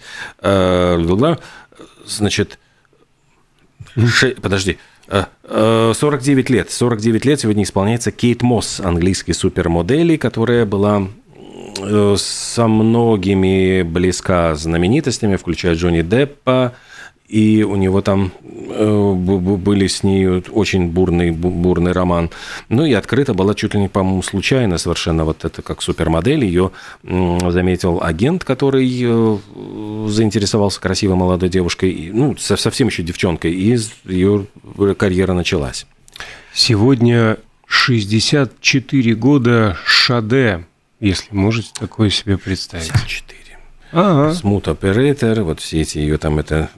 Э, 2.07 2.09
значит, 2.09 2.59
ше... 3.95 4.35
подожди, 4.41 4.77
49 5.49 6.49
э, 6.49 6.53
лет. 6.53 6.71
49 6.71 7.25
лет 7.25 7.39
сегодня 7.39 7.63
исполняется 7.63 8.11
Кейт 8.11 8.41
Мосс, 8.41 8.79
английской 8.79 9.33
супермодели, 9.33 10.17
которая 10.17 10.65
была 10.65 11.07
со 12.17 12.67
многими 12.67 13.83
близка 13.83 14.55
знаменитостями, 14.55 15.35
включая 15.35 15.75
Джонни 15.75 16.01
Деппа, 16.01 16.73
и 17.27 17.63
у 17.63 17.75
него 17.75 18.01
там 18.01 18.31
э, 18.43 19.13
были 19.13 19.87
с 19.87 20.03
ней 20.03 20.27
очень 20.49 20.87
бурный, 20.89 21.31
бурный 21.31 21.91
роман. 21.91 22.29
Ну 22.69 22.85
и 22.85 22.93
открыта 22.93 23.33
была 23.33 23.53
чуть 23.53 23.73
ли 23.73 23.81
не, 23.81 23.89
по-моему, 23.89 24.21
случайно 24.23 24.77
совершенно 24.77 25.25
вот 25.25 25.43
это 25.43 25.61
как 25.61 25.81
супермодель. 25.81 26.45
Ее 26.45 26.71
заметил 27.03 27.99
агент, 28.01 28.43
который 28.45 28.89
э, 29.03 29.37
заинтересовался 30.07 30.79
красивой 30.79 31.15
молодой 31.15 31.49
девушкой, 31.49 32.11
ну, 32.13 32.37
совсем 32.37 32.87
еще 32.87 33.03
девчонкой, 33.03 33.53
и 33.53 33.77
ее 34.05 34.47
карьера 34.97 35.33
началась. 35.33 35.85
Сегодня 36.53 37.37
64 37.67 39.15
года 39.15 39.77
Шаде, 39.85 40.65
если 41.01 41.35
можете 41.35 41.69
такое 41.77 42.09
себе 42.09 42.37
представить. 42.37 42.87
54. 42.87 43.37
Ага. 43.91 44.33
Смут 44.33 44.67
оператор, 44.67 45.43
вот 45.43 45.59
все 45.59 45.81
эти 45.81 45.97
ее 45.97 46.17
там 46.17 46.39
это 46.39 46.69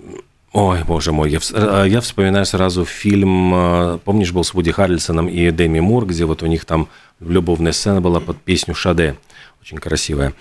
Ой, 0.52 0.84
боже 0.84 1.12
мой, 1.12 1.30
я, 1.30 1.40
э, 1.54 1.86
я 1.90 2.02
вспоминаю 2.02 2.46
сразу 2.46 2.84
фильм, 2.84 3.54
э, 3.54 4.00
помнишь, 4.04 4.32
был 4.32 4.44
с 4.44 4.56
Вуди 4.56 4.72
Харрельсоном 4.72 5.28
и 5.28 5.52
Дэми 5.52 5.80
Мур, 5.80 6.08
где 6.08 6.26
вот 6.26 6.42
у 6.42 6.48
них 6.48 6.66
там 6.66 6.88
любовная 7.20 7.72
сцена 7.72 8.02
была 8.02 8.20
под 8.20 8.38
песню 8.38 8.74
«Шаде», 8.74 9.16
очень 9.62 9.78
красивая. 9.78 10.34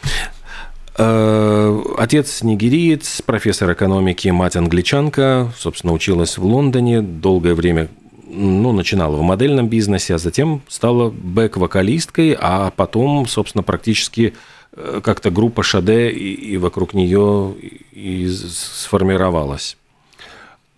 Э, 0.97 1.83
отец 1.99 2.43
нигериец, 2.43 3.21
профессор 3.21 3.71
экономики, 3.75 4.29
мать 4.29 4.57
англичанка, 4.57 5.53
собственно, 5.59 5.93
училась 5.93 6.39
в 6.39 6.45
Лондоне, 6.45 7.03
долгое 7.03 7.55
время 7.55 7.89
ну, 8.27 8.73
начинала 8.73 9.15
в 9.15 9.23
модельном 9.23 9.69
бизнесе, 9.69 10.15
а 10.15 10.19
затем 10.19 10.63
стала 10.69 11.11
бэк-вокалисткой, 11.11 12.35
а 12.41 12.71
потом, 12.71 13.27
собственно, 13.27 13.63
практически 13.63 14.35
как-то 15.03 15.31
группа 15.31 15.63
Шаде 15.63 16.11
и, 16.11 16.33
и 16.33 16.57
вокруг 16.57 16.95
нее 16.95 17.55
и 17.93 18.29
сформировалась. 18.29 19.77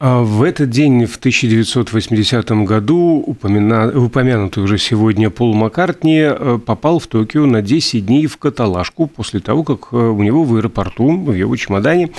А 0.01 0.23
в 0.23 0.43
этот 0.43 0.71
день, 0.71 1.05
в 1.05 1.17
1980 1.17 2.51
году, 2.65 3.23
упомина... 3.27 3.87
упомянутый 3.89 4.63
уже 4.63 4.79
сегодня 4.79 5.29
Пол 5.29 5.53
Маккартни 5.53 6.21
э, 6.23 6.59
попал 6.65 7.01
в 7.01 7.07
Токио 7.07 7.45
на 7.45 7.61
10 7.61 8.07
дней 8.07 8.27
в 8.27 8.39
каталажку 8.39 9.07
после 9.07 9.41
того, 9.41 9.63
как 9.63 9.89
э, 9.93 9.97
у 9.97 10.23
него 10.23 10.45
в 10.45 10.57
аэропорту, 10.57 11.21
в 11.21 11.35
его 11.35 11.55
чемодане, 11.57 12.13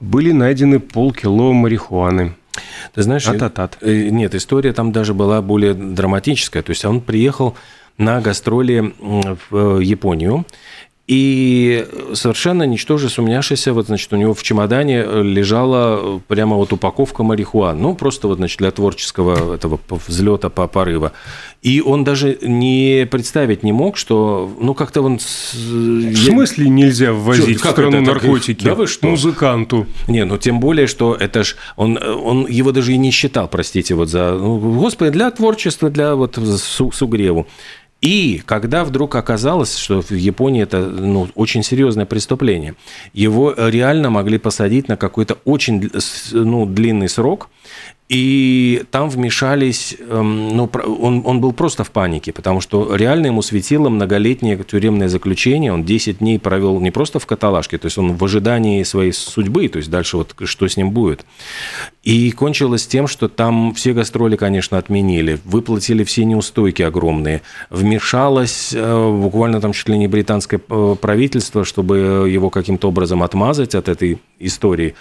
были 0.00 0.32
найдены 0.32 0.80
полкило 0.80 1.52
марихуаны. 1.52 2.34
Ты 2.94 3.02
знаешь, 3.02 3.28
Ататат. 3.28 3.76
Э, 3.82 4.08
нет, 4.08 4.34
история 4.34 4.72
там 4.72 4.90
даже 4.90 5.12
была 5.12 5.42
более 5.42 5.74
драматическая. 5.74 6.62
То 6.62 6.70
есть 6.70 6.86
он 6.86 7.02
приехал 7.02 7.54
на 7.98 8.22
гастроли 8.22 8.94
в 9.50 9.80
Японию, 9.80 10.46
и 11.06 11.86
совершенно 12.14 12.64
ничтоже 12.64 13.08
сумняшися, 13.08 13.72
вот, 13.72 13.86
значит, 13.86 14.12
у 14.12 14.16
него 14.16 14.34
в 14.34 14.42
чемодане 14.42 15.04
лежала 15.22 16.20
прямо 16.26 16.56
вот 16.56 16.72
упаковка 16.72 17.22
марихуаны. 17.22 17.80
Ну, 17.80 17.94
просто 17.94 18.26
вот, 18.26 18.38
значит, 18.38 18.58
для 18.58 18.72
творческого 18.72 19.54
этого 19.54 19.78
взлета 20.08 20.50
по 20.50 20.66
порыва. 20.66 21.12
И 21.62 21.80
он 21.80 22.02
даже 22.02 22.38
не 22.42 23.06
представить 23.08 23.62
не 23.62 23.72
мог, 23.72 23.96
что, 23.96 24.52
ну, 24.60 24.74
как-то 24.74 25.02
он... 25.02 25.18
В 25.18 26.16
смысле 26.16 26.68
нельзя 26.68 27.12
ввозить 27.12 27.60
Чё, 27.60 27.68
в 27.68 27.70
страну 27.70 27.98
это, 27.98 28.06
наркотики? 28.06 28.64
Да 28.64 28.74
вы 28.74 28.88
что? 28.88 29.06
Музыканту. 29.06 29.86
Не, 30.08 30.24
ну, 30.24 30.38
тем 30.38 30.58
более, 30.58 30.88
что 30.88 31.14
это 31.14 31.44
ж... 31.44 31.56
Он, 31.76 31.98
он 32.02 32.46
его 32.48 32.72
даже 32.72 32.92
и 32.92 32.96
не 32.96 33.12
считал, 33.12 33.46
простите, 33.48 33.94
вот 33.94 34.08
за... 34.08 34.32
Ну, 34.32 34.58
господи, 34.58 35.10
для 35.10 35.30
творчества, 35.30 35.88
для 35.88 36.16
вот 36.16 36.36
сугреву. 36.92 37.46
И 38.06 38.40
когда 38.46 38.84
вдруг 38.84 39.16
оказалось, 39.16 39.76
что 39.76 40.00
в 40.00 40.12
Японии 40.12 40.62
это 40.62 40.78
ну, 40.86 41.28
очень 41.34 41.64
серьезное 41.64 42.06
преступление, 42.06 42.76
его 43.12 43.52
реально 43.56 44.10
могли 44.10 44.38
посадить 44.38 44.86
на 44.86 44.96
какой-то 44.96 45.38
очень 45.44 45.90
ну, 46.30 46.66
длинный 46.66 47.08
срок, 47.08 47.50
и 48.08 48.84
там 48.92 49.08
вмешались, 49.08 49.96
эм, 49.98 50.56
ну, 50.56 50.70
он, 51.00 51.22
он 51.24 51.40
был 51.40 51.52
просто 51.52 51.82
в 51.82 51.90
панике, 51.90 52.32
потому 52.32 52.60
что 52.60 52.94
реально 52.94 53.26
ему 53.26 53.42
светило 53.42 53.88
многолетнее 53.88 54.56
тюремное 54.62 55.08
заключение. 55.08 55.72
Он 55.72 55.82
10 55.82 56.18
дней 56.18 56.38
провел 56.38 56.78
не 56.80 56.92
просто 56.92 57.18
в 57.18 57.26
каталажке, 57.26 57.78
то 57.78 57.86
есть 57.86 57.98
он 57.98 58.16
в 58.16 58.24
ожидании 58.24 58.84
своей 58.84 59.12
судьбы, 59.12 59.66
то 59.68 59.78
есть 59.78 59.90
дальше 59.90 60.18
вот 60.18 60.34
что 60.44 60.68
с 60.68 60.76
ним 60.76 60.92
будет. 60.92 61.26
И 62.04 62.30
кончилось 62.30 62.86
тем, 62.86 63.08
что 63.08 63.28
там 63.28 63.74
все 63.74 63.92
гастроли, 63.92 64.36
конечно, 64.36 64.78
отменили, 64.78 65.40
выплатили 65.44 66.04
все 66.04 66.24
неустойки 66.24 66.82
огромные. 66.82 67.42
Вмешалось 67.70 68.72
э, 68.72 69.20
буквально 69.20 69.60
там 69.60 69.72
чуть 69.72 69.88
ли 69.88 69.98
не 69.98 70.06
британское 70.06 70.60
э, 70.68 70.96
правительство, 71.00 71.64
чтобы 71.64 72.28
его 72.30 72.50
каким-то 72.50 72.88
образом 72.88 73.24
отмазать 73.24 73.74
от 73.74 73.88
этой 73.88 74.20
истории. 74.38 74.94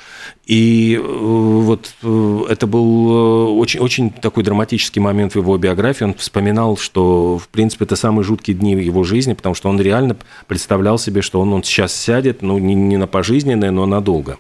И 0.47 0.99
э, 0.99 1.07
вот 1.07 1.93
это 2.01 2.65
был 2.65 2.94
Э, 2.95 3.51
очень, 3.51 3.79
очень 3.79 4.09
такой 4.09 4.43
драматический 4.43 5.01
момент 5.01 5.33
в 5.33 5.37
его 5.37 5.57
биографии. 5.57 6.05
Он 6.05 6.13
вспоминал, 6.13 6.77
что, 6.77 7.37
в 7.37 7.47
принципе, 7.49 7.85
это 7.85 7.95
самые 7.95 8.23
жуткие 8.23 8.55
дни 8.57 8.73
его 8.73 9.03
жизни, 9.03 9.33
потому 9.33 9.55
что 9.55 9.69
он 9.69 9.79
реально 9.79 10.17
представлял 10.47 10.97
себе, 10.97 11.21
что 11.21 11.41
он, 11.41 11.53
он 11.53 11.63
сейчас 11.63 11.95
сядет, 11.95 12.41
ну, 12.41 12.57
не, 12.57 12.75
не 12.75 12.97
на 12.97 13.07
пожизненное, 13.07 13.71
но 13.71 13.85
надолго. 13.85 14.37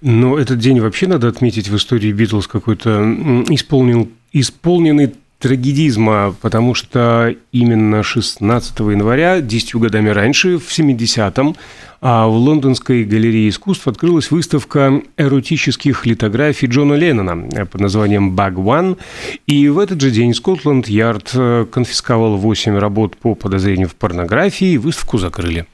Но 0.00 0.38
этот 0.38 0.58
день 0.58 0.80
вообще 0.80 1.06
надо 1.06 1.28
отметить 1.28 1.68
в 1.68 1.76
истории 1.76 2.12
Битлз 2.12 2.46
какой-то 2.46 3.44
исполнил, 3.48 4.08
исполненный 4.32 5.14
трагедизма, 5.40 6.34
потому 6.40 6.74
что 6.74 7.34
именно 7.50 8.02
16 8.02 8.78
января, 8.80 9.40
10 9.40 9.74
годами 9.76 10.10
раньше, 10.10 10.58
в 10.58 10.68
70-м, 10.68 11.56
а 12.02 12.26
в 12.26 12.34
лондонской 12.34 13.04
галерее 13.04 13.48
искусств 13.48 13.88
открылась 13.88 14.30
выставка 14.30 15.02
эротических 15.16 16.06
литографий 16.06 16.68
Джона 16.68 16.94
Леннона 16.94 17.66
под 17.66 17.80
названием 17.80 18.36
«Bag 18.36 18.54
One». 18.54 18.98
И 19.46 19.68
в 19.68 19.78
этот 19.78 20.00
же 20.00 20.10
день 20.10 20.34
Скотланд-Ярд 20.34 21.30
э, 21.34 21.66
конфисковал 21.70 22.36
8 22.36 22.76
работ 22.78 23.16
по 23.16 23.34
подозрению 23.34 23.88
в 23.88 23.94
порнографии, 23.94 24.72
и 24.72 24.78
выставку 24.78 25.18
закрыли. 25.18 25.66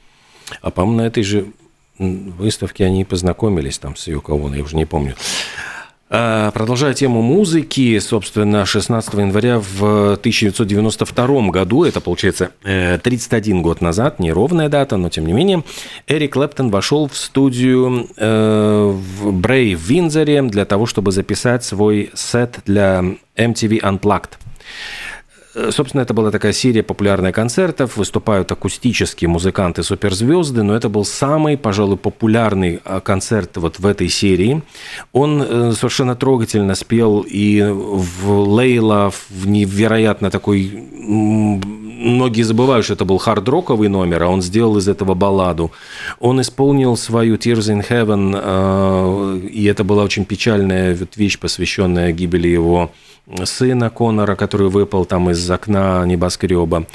А, 0.61 0.71
по-моему, 0.71 1.01
на 1.01 1.07
этой 1.07 1.23
же 1.23 1.45
выставке 1.99 2.85
они 2.85 3.03
познакомились 3.05 3.79
там 3.79 3.95
с 3.95 4.07
Юко 4.07 4.33
я 4.33 4.63
уже 4.63 4.75
не 4.75 4.85
помню. 4.85 5.15
А, 6.09 6.51
продолжая 6.51 6.93
тему 6.93 7.21
музыки, 7.21 7.99
собственно, 7.99 8.65
16 8.65 9.13
января 9.15 9.59
в 9.59 10.13
1992 10.13 11.49
году, 11.49 11.83
это 11.83 11.99
получается 11.99 12.51
31 12.63 13.57
э, 13.57 13.61
год 13.61 13.81
назад, 13.81 14.19
неровная 14.19 14.69
дата, 14.69 14.95
но 14.95 15.09
тем 15.09 15.25
не 15.25 15.33
менее, 15.33 15.63
Эрик 16.07 16.33
Клэптон 16.33 16.71
вошел 16.71 17.09
в 17.09 17.17
студию 17.17 18.07
э, 18.15 18.95
в 18.95 19.33
Брей 19.33 19.75
в 19.75 19.81
Винзоре 19.81 20.41
для 20.43 20.63
того, 20.63 20.85
чтобы 20.85 21.11
записать 21.11 21.65
свой 21.65 22.11
сет 22.13 22.59
для 22.65 23.03
MTV 23.35 23.81
Unplugged. 23.81 24.31
Э, 25.57 25.71
собственно, 25.71 26.01
это 26.01 26.13
была 26.13 26.31
такая 26.31 26.53
серия 26.53 26.83
популярных 26.83 27.33
концертов, 27.33 27.97
выступают 27.97 28.51
акустические 28.51 29.27
музыканты 29.27 29.81
суперзвезды, 29.83 30.61
но 30.63 30.75
это 30.75 30.87
был 30.87 31.03
самый, 31.03 31.57
пожалуй, 31.57 31.97
популярный 31.97 32.79
а, 32.85 32.99
концерт 32.99 33.57
вот 33.57 33.79
в 33.79 33.85
этой 33.85 34.09
серии. 34.09 34.61
Он 35.13 35.41
э, 35.41 35.71
совершенно 35.71 36.15
трогательно 36.15 36.75
спел 36.75 37.25
и 37.27 37.63
в 37.63 38.29
Лейла, 38.29 39.11
в 39.29 39.47
невероятно 39.47 40.29
такой... 40.29 40.83
Многие 41.99 42.43
забывают, 42.43 42.85
что 42.85 42.93
это 42.93 43.05
был 43.05 43.17
хард-роковый 43.17 43.89
номер, 43.89 44.23
а 44.23 44.27
он 44.27 44.43
сделал 44.43 44.77
из 44.77 44.87
этого 44.87 45.15
балладу. 45.15 45.71
Он 46.19 46.39
исполнил 46.39 46.95
свою 46.95 47.37
Tears 47.37 47.73
in 47.73 47.83
Heaven, 47.89 48.39
э, 48.39 49.47
и 49.47 49.65
это 49.65 49.83
была 49.83 50.03
очень 50.03 50.25
печальная 50.25 50.95
вещь, 51.15 51.39
посвященная 51.39 52.11
гибели 52.11 52.47
его 52.47 52.91
сына 53.43 53.89
Конора, 53.89 54.35
который 54.35 54.69
выпал 54.69 55.05
там 55.05 55.29
из 55.29 55.49
окна 55.51 56.05
небоскреба. 56.05 56.85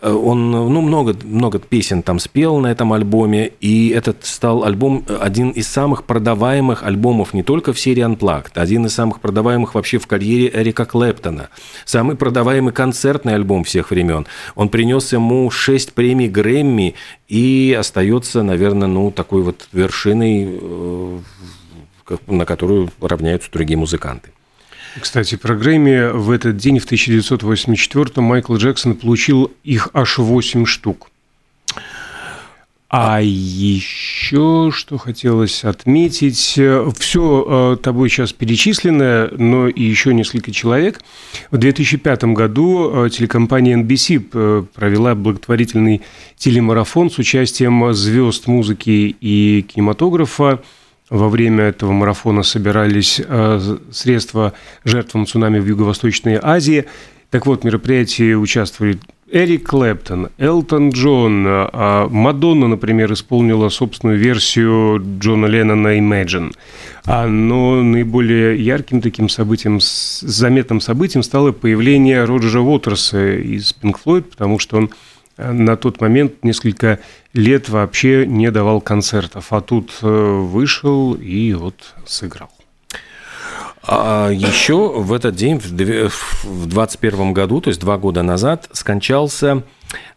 Э, 0.00 0.12
он 0.12 0.50
ну, 0.50 0.80
много, 0.80 1.14
много 1.22 1.58
песен 1.58 2.02
там 2.02 2.18
спел 2.18 2.58
на 2.58 2.68
этом 2.68 2.92
альбоме, 2.92 3.52
и 3.60 3.90
этот 3.90 4.24
стал 4.24 4.64
альбом 4.64 5.04
один 5.20 5.50
из 5.50 5.68
самых 5.68 6.04
продаваемых 6.04 6.82
альбомов 6.82 7.32
не 7.32 7.42
только 7.42 7.72
в 7.72 7.78
серии 7.78 8.04
Unplugged, 8.04 8.52
один 8.54 8.86
из 8.86 8.94
самых 8.94 9.20
продаваемых 9.20 9.74
вообще 9.74 9.98
в 9.98 10.06
карьере 10.06 10.50
Эрика 10.52 10.84
Клэптона. 10.84 11.48
Самый 11.84 12.16
продаваемый 12.16 12.72
концертный 12.72 13.34
альбом 13.34 13.62
всех 13.64 13.90
времен. 13.90 14.26
Он 14.56 14.68
принес 14.68 15.12
ему 15.12 15.50
6 15.50 15.92
премий 15.92 16.28
Грэмми 16.28 16.94
и 17.28 17.76
остается, 17.78 18.42
наверное, 18.42 18.88
ну, 18.88 19.10
такой 19.12 19.42
вот 19.42 19.68
вершиной, 19.72 20.58
э, 20.60 21.18
на 22.26 22.44
которую 22.46 22.90
равняются 23.00 23.50
другие 23.52 23.78
музыканты. 23.78 24.30
Кстати, 25.00 25.36
про 25.36 25.54
Грэмми 25.54 26.12
в 26.12 26.30
этот 26.30 26.56
день, 26.56 26.78
в 26.78 26.84
1984 26.84 28.06
Майкл 28.16 28.56
Джексон 28.56 28.94
получил 28.94 29.52
их 29.64 29.88
аж 29.92 30.18
8 30.18 30.66
штук. 30.66 31.10
А 32.90 33.20
еще 33.20 34.70
что 34.72 34.96
хотелось 34.96 35.62
отметить, 35.62 36.58
все 36.98 37.74
э, 37.74 37.76
тобой 37.82 38.08
сейчас 38.08 38.32
перечисленное, 38.32 39.28
но 39.36 39.68
и 39.68 39.82
еще 39.82 40.14
несколько 40.14 40.52
человек. 40.52 41.02
В 41.50 41.58
2005 41.58 42.24
году 42.24 43.04
э, 43.04 43.10
телекомпания 43.10 43.76
NBC 43.76 44.30
э, 44.32 44.64
провела 44.72 45.14
благотворительный 45.14 46.00
телемарафон 46.38 47.10
с 47.10 47.18
участием 47.18 47.92
звезд 47.92 48.46
музыки 48.46 49.14
и 49.20 49.66
кинематографа 49.68 50.62
во 51.10 51.28
время 51.28 51.64
этого 51.64 51.92
марафона 51.92 52.42
собирались 52.42 53.20
э, 53.24 53.78
средства 53.90 54.52
жертвам 54.84 55.26
цунами 55.26 55.58
в 55.58 55.66
Юго-Восточной 55.66 56.38
Азии. 56.40 56.84
Так 57.30 57.46
вот, 57.46 57.62
в 57.62 57.64
мероприятии 57.64 58.34
участвовали 58.34 58.98
Эрик 59.30 59.68
Клэптон, 59.68 60.30
Элтон 60.38 60.88
Джон, 60.90 61.44
а 61.46 62.08
Мадонна, 62.08 62.66
например, 62.68 63.12
исполнила 63.12 63.68
собственную 63.68 64.18
версию 64.18 65.02
Джона 65.18 65.46
Леннона 65.46 65.98
«Imagine». 65.98 66.52
А, 67.04 67.26
но 67.26 67.82
наиболее 67.82 68.56
ярким 68.56 69.02
таким 69.02 69.28
событием, 69.28 69.80
заметным 69.80 70.80
событием 70.80 71.22
стало 71.22 71.52
появление 71.52 72.24
Роджера 72.24 72.60
Уотерса 72.60 73.36
из 73.36 73.74
Pink 73.82 73.96
Floyd, 74.02 74.22
потому 74.22 74.58
что 74.58 74.78
он 74.78 74.90
на 75.36 75.76
тот 75.76 76.00
момент 76.00 76.42
несколько 76.42 76.98
лет 77.38 77.68
вообще 77.68 78.26
не 78.26 78.50
давал 78.50 78.80
концертов, 78.80 79.52
а 79.52 79.60
тут 79.60 79.92
э, 80.02 80.06
вышел 80.06 81.14
и 81.14 81.54
вот 81.54 81.94
сыграл. 82.04 82.50
А 83.82 84.28
еще 84.30 85.00
в 85.00 85.12
этот 85.12 85.36
день, 85.36 85.58
в 85.58 85.70
2021 85.70 87.32
году, 87.32 87.60
то 87.60 87.68
есть 87.68 87.80
два 87.80 87.96
года 87.96 88.22
назад, 88.22 88.68
скончался 88.72 89.62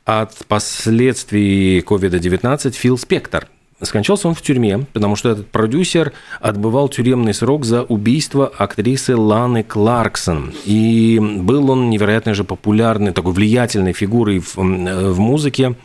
от 0.03 0.35
последствий 0.47 1.79
COVID-19 1.79 2.71
Фил 2.71 2.97
Спектор– 2.97 3.47
Скончался 3.83 4.27
он 4.27 4.35
в 4.35 4.41
тюрьме, 4.41 4.85
потому 4.93 5.15
что 5.15 5.29
этот 5.29 5.47
продюсер 5.47 6.13
отбывал 6.39 6.87
тюремный 6.87 7.33
срок 7.33 7.65
за 7.65 7.81
убийство 7.81 8.47
актрисы 8.47 9.15
Ланы 9.15 9.63
Кларксон. 9.63 10.53
И 10.65 11.19
был 11.19 11.71
он 11.71 11.89
невероятно 11.89 12.35
же 12.35 12.43
популярной, 12.43 13.11
такой 13.11 13.33
влиятельной 13.33 13.93
фигурой 13.93 14.39
в, 14.39 14.55
в 14.55 15.19
музыке. 15.19 15.75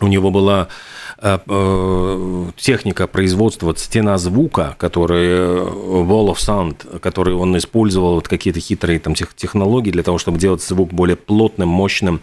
У 0.00 0.06
него 0.06 0.30
была 0.30 0.68
техника 1.22 3.06
производства 3.06 3.72
стена 3.76 4.18
звука, 4.18 4.74
который 4.76 5.28
э, 5.28 5.68
Wall 6.02 6.34
of 6.34 6.38
Sound, 6.38 6.98
который 6.98 7.34
он 7.34 7.56
использовал 7.56 8.14
вот 8.14 8.26
какие-то 8.26 8.58
хитрые 8.58 8.98
там 8.98 9.14
технологии 9.14 9.92
для 9.92 10.02
того, 10.02 10.18
чтобы 10.18 10.38
делать 10.38 10.64
звук 10.64 10.92
более 10.92 11.14
плотным, 11.14 11.68
мощным. 11.68 12.20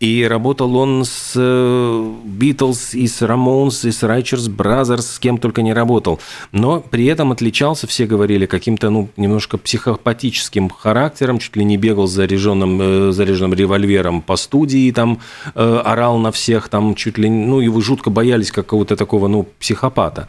И 0.00 0.26
работал 0.26 0.74
он 0.76 1.04
с 1.04 1.36
Beatles, 1.36 2.96
и 2.96 3.06
с 3.06 3.20
Ramones, 3.20 3.86
и 3.86 3.92
с 3.92 4.02
Righteous 4.02 4.48
Brothers, 4.48 5.02
с 5.02 5.18
кем 5.18 5.36
только 5.36 5.60
не 5.60 5.74
работал. 5.74 6.18
Но 6.52 6.80
при 6.80 7.04
этом 7.06 7.32
отличался, 7.32 7.86
все 7.86 8.06
говорили, 8.06 8.46
каким-то, 8.46 8.88
ну, 8.88 9.10
немножко 9.18 9.58
психопатическим 9.58 10.70
характером, 10.70 11.38
чуть 11.38 11.56
ли 11.56 11.64
не 11.64 11.76
бегал 11.76 12.06
с 12.06 12.12
заряженным, 12.12 13.12
заряженным 13.12 13.52
револьвером 13.54 14.22
по 14.22 14.36
студии, 14.36 14.90
там 14.90 15.20
орал 15.54 16.18
на 16.18 16.32
всех, 16.32 16.68
там 16.68 16.94
чуть 16.94 17.18
ли, 17.18 17.28
ну, 17.28 17.60
его 17.60 17.80
жутко 17.82 18.10
боялся 18.10 18.21
боялись 18.22 18.52
какого-то 18.52 18.96
такого, 18.96 19.28
ну, 19.28 19.46
психопата. 19.58 20.28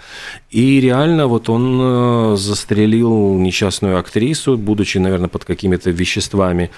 И 0.50 0.82
реально 0.82 1.28
вот 1.28 1.50
он 1.50 1.80
э, 1.82 2.36
застрелил 2.38 3.38
несчастную 3.38 3.98
актрису, 3.98 4.58
будучи, 4.58 5.00
наверное, 5.00 5.28
под 5.28 5.46
какими-то 5.46 5.92
веществами. 5.92 6.70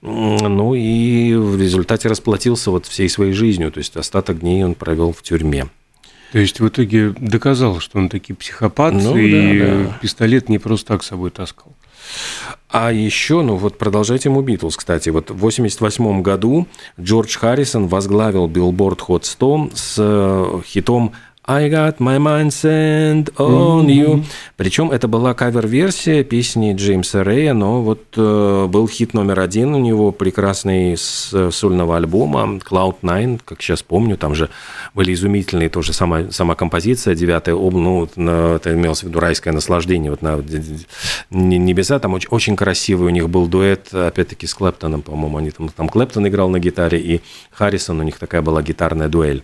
Ну 0.00 0.74
и 0.74 1.34
в 1.34 1.60
результате 1.60 2.08
расплатился 2.08 2.70
вот 2.70 2.86
всей 2.86 3.08
своей 3.08 3.32
жизнью. 3.32 3.70
То 3.70 3.78
есть 3.78 3.96
остаток 3.96 4.40
дней 4.40 4.64
он 4.64 4.74
провел 4.74 5.12
в 5.12 5.22
тюрьме. 5.22 5.66
То 6.32 6.38
есть 6.38 6.60
в 6.60 6.66
итоге 6.66 7.10
доказал, 7.10 7.80
что 7.80 7.98
он 7.98 8.08
таки 8.08 8.32
психопат, 8.32 8.94
ну, 8.94 9.16
и 9.18 9.58
да, 9.58 9.66
да. 9.66 9.98
пистолет 10.00 10.48
не 10.48 10.58
просто 10.58 10.86
так 10.86 11.02
с 11.02 11.08
собой 11.08 11.30
таскал. 11.30 11.72
А 12.72 12.90
еще, 12.90 13.42
ну 13.42 13.56
вот 13.56 13.76
продолжая 13.76 14.16
тему 14.18 14.40
Битлз, 14.40 14.78
кстати, 14.78 15.10
вот 15.10 15.28
в 15.28 15.36
1988 15.36 16.22
году 16.22 16.66
Джордж 16.98 17.36
Харрисон 17.36 17.86
возглавил 17.86 18.48
Billboard 18.48 18.98
Hot 19.08 19.24
100 19.24 19.70
с 19.74 19.96
э, 19.98 20.60
хитом 20.64 21.12
I 21.44 21.68
got 21.68 21.98
my 21.98 22.18
mind 22.18 22.50
set 22.52 23.34
on 23.36 23.86
you. 23.86 24.24
Причем 24.56 24.92
это 24.92 25.08
была 25.08 25.34
кавер-версия 25.34 26.22
песни 26.22 26.72
Джеймса 26.72 27.24
Рэя, 27.24 27.52
но 27.52 27.82
вот 27.82 28.04
э, 28.16 28.66
был 28.68 28.86
хит 28.86 29.12
номер 29.12 29.40
один 29.40 29.74
у 29.74 29.80
него, 29.80 30.12
прекрасный 30.12 30.96
с 30.96 31.50
сольного 31.50 31.96
альбома 31.96 32.60
Cloud 32.64 32.98
Nine, 33.02 33.40
как 33.44 33.60
сейчас 33.60 33.82
помню, 33.82 34.16
там 34.16 34.36
же 34.36 34.50
были 34.94 35.12
изумительные 35.14 35.68
тоже 35.68 35.92
сама, 35.92 36.30
сама 36.30 36.54
композиция, 36.54 37.16
девятая 37.16 37.56
об, 37.56 37.74
ну, 37.74 38.04
это 38.04 38.72
имелось 38.72 39.00
в 39.00 39.08
виду 39.08 39.18
райское 39.18 39.52
наслаждение, 39.52 40.12
вот 40.12 40.22
на 40.22 40.36
небеса, 41.30 41.98
там 41.98 42.14
очень, 42.14 42.28
очень 42.30 42.54
красивый 42.54 43.08
у 43.08 43.10
них 43.10 43.28
был 43.28 43.48
дуэт, 43.48 43.92
опять-таки 43.92 44.46
с 44.46 44.54
Клэптоном, 44.54 45.02
по-моему, 45.02 45.38
они 45.38 45.50
там, 45.50 45.68
там 45.70 45.88
Клэптон 45.88 46.28
играл 46.28 46.48
на 46.50 46.60
гитаре, 46.60 47.00
и 47.00 47.20
Харрисон, 47.50 47.98
у 47.98 48.04
них 48.04 48.20
такая 48.20 48.42
была 48.42 48.62
гитарная 48.62 49.08
дуэль. 49.08 49.42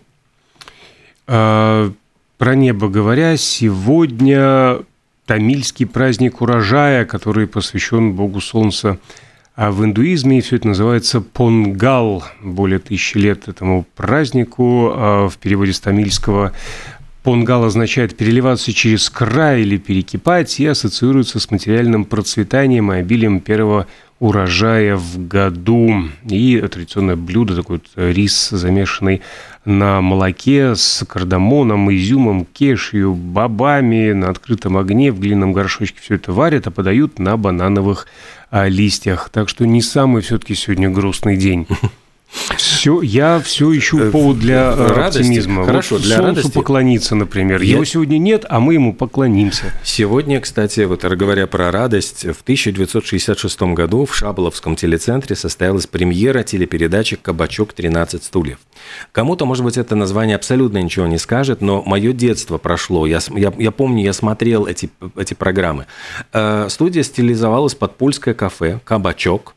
А, 1.28 1.92
про 2.38 2.54
небо 2.54 2.88
говоря, 2.88 3.36
сегодня 3.36 4.78
тамильский 5.26 5.86
праздник 5.86 6.40
урожая, 6.40 7.04
который 7.04 7.46
посвящен 7.46 8.14
Богу 8.14 8.40
Солнца. 8.40 8.98
А 9.54 9.70
в 9.70 9.84
индуизме 9.84 10.40
все 10.40 10.56
это 10.56 10.68
называется 10.68 11.20
Понгал. 11.20 12.24
Более 12.42 12.78
тысячи 12.78 13.18
лет 13.18 13.46
этому 13.48 13.84
празднику. 13.94 14.92
А 14.94 15.28
в 15.28 15.36
переводе 15.36 15.74
с 15.74 15.80
тамильского 15.80 16.52
Понгал 17.24 17.64
означает 17.64 18.16
переливаться 18.16 18.72
через 18.72 19.10
край 19.10 19.60
или 19.60 19.76
перекипать 19.76 20.58
и 20.60 20.66
ассоциируется 20.66 21.40
с 21.40 21.50
материальным 21.50 22.06
процветанием 22.06 22.90
и 22.90 22.96
обилием 22.96 23.40
первого 23.40 23.86
урожая 24.20 24.96
в 24.96 25.26
году. 25.26 26.04
И 26.28 26.58
традиционное 26.60 27.16
блюдо, 27.16 27.56
такой 27.56 27.80
вот 27.80 27.86
рис, 27.96 28.50
замешанный 28.50 29.22
на 29.64 30.00
молоке 30.00 30.74
с 30.74 31.04
кардамоном, 31.06 31.94
изюмом, 31.94 32.44
кешью, 32.46 33.14
бобами 33.14 34.12
на 34.12 34.30
открытом 34.30 34.76
огне 34.76 35.12
в 35.12 35.20
глиняном 35.20 35.52
горшочке 35.52 36.00
все 36.00 36.14
это 36.14 36.32
варят, 36.32 36.66
а 36.66 36.70
подают 36.70 37.18
на 37.18 37.36
банановых 37.36 38.06
а, 38.50 38.66
листьях. 38.68 39.28
Так 39.30 39.48
что 39.48 39.66
не 39.66 39.82
самый 39.82 40.22
все-таки 40.22 40.54
сегодня 40.54 40.90
грустный 40.90 41.36
день. 41.36 41.66
Все, 42.56 43.00
я 43.00 43.40
все 43.40 43.76
ищу 43.76 43.98
э, 43.98 44.10
повод 44.10 44.38
для 44.38 44.72
э, 44.72 44.92
радости. 44.92 45.18
оптимизма. 45.18 45.64
Хорошо, 45.64 45.96
вот 45.96 46.04
для 46.04 46.16
Солнцу 46.16 46.36
радости. 46.36 46.54
поклониться, 46.54 47.14
например. 47.14 47.62
Я... 47.62 47.74
Его 47.74 47.84
сегодня 47.84 48.18
нет, 48.18 48.44
а 48.48 48.60
мы 48.60 48.74
ему 48.74 48.92
поклонимся. 48.92 49.72
Сегодня, 49.82 50.40
кстати, 50.40 50.80
вот 50.80 51.04
говоря 51.04 51.46
про 51.46 51.70
радость, 51.70 52.24
в 52.24 52.42
1966 52.42 53.60
году 53.62 54.04
в 54.04 54.14
Шаболовском 54.14 54.76
телецентре 54.76 55.36
состоялась 55.36 55.86
премьера 55.86 56.42
телепередачи 56.42 57.16
«Кабачок 57.16 57.72
13 57.72 58.22
стульев». 58.22 58.58
Кому-то, 59.12 59.46
может 59.46 59.64
быть, 59.64 59.78
это 59.78 59.96
название 59.96 60.36
абсолютно 60.36 60.78
ничего 60.78 61.06
не 61.06 61.18
скажет, 61.18 61.60
но 61.60 61.82
мое 61.82 62.12
детство 62.12 62.58
прошло. 62.58 63.06
Я, 63.06 63.20
я, 63.34 63.52
я 63.58 63.70
помню, 63.70 64.04
я 64.04 64.12
смотрел 64.12 64.66
эти, 64.66 64.90
эти 65.16 65.34
программы. 65.34 65.86
Э, 66.32 66.66
студия 66.68 67.02
стилизовалась 67.02 67.74
под 67.74 67.96
польское 67.96 68.34
кафе 68.34 68.80
«Кабачок». 68.84 69.54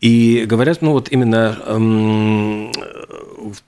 И 0.00 0.44
говорят, 0.46 0.82
ну 0.82 0.92
вот 0.92 1.10
именно 1.10 1.58
эм, 1.66 2.72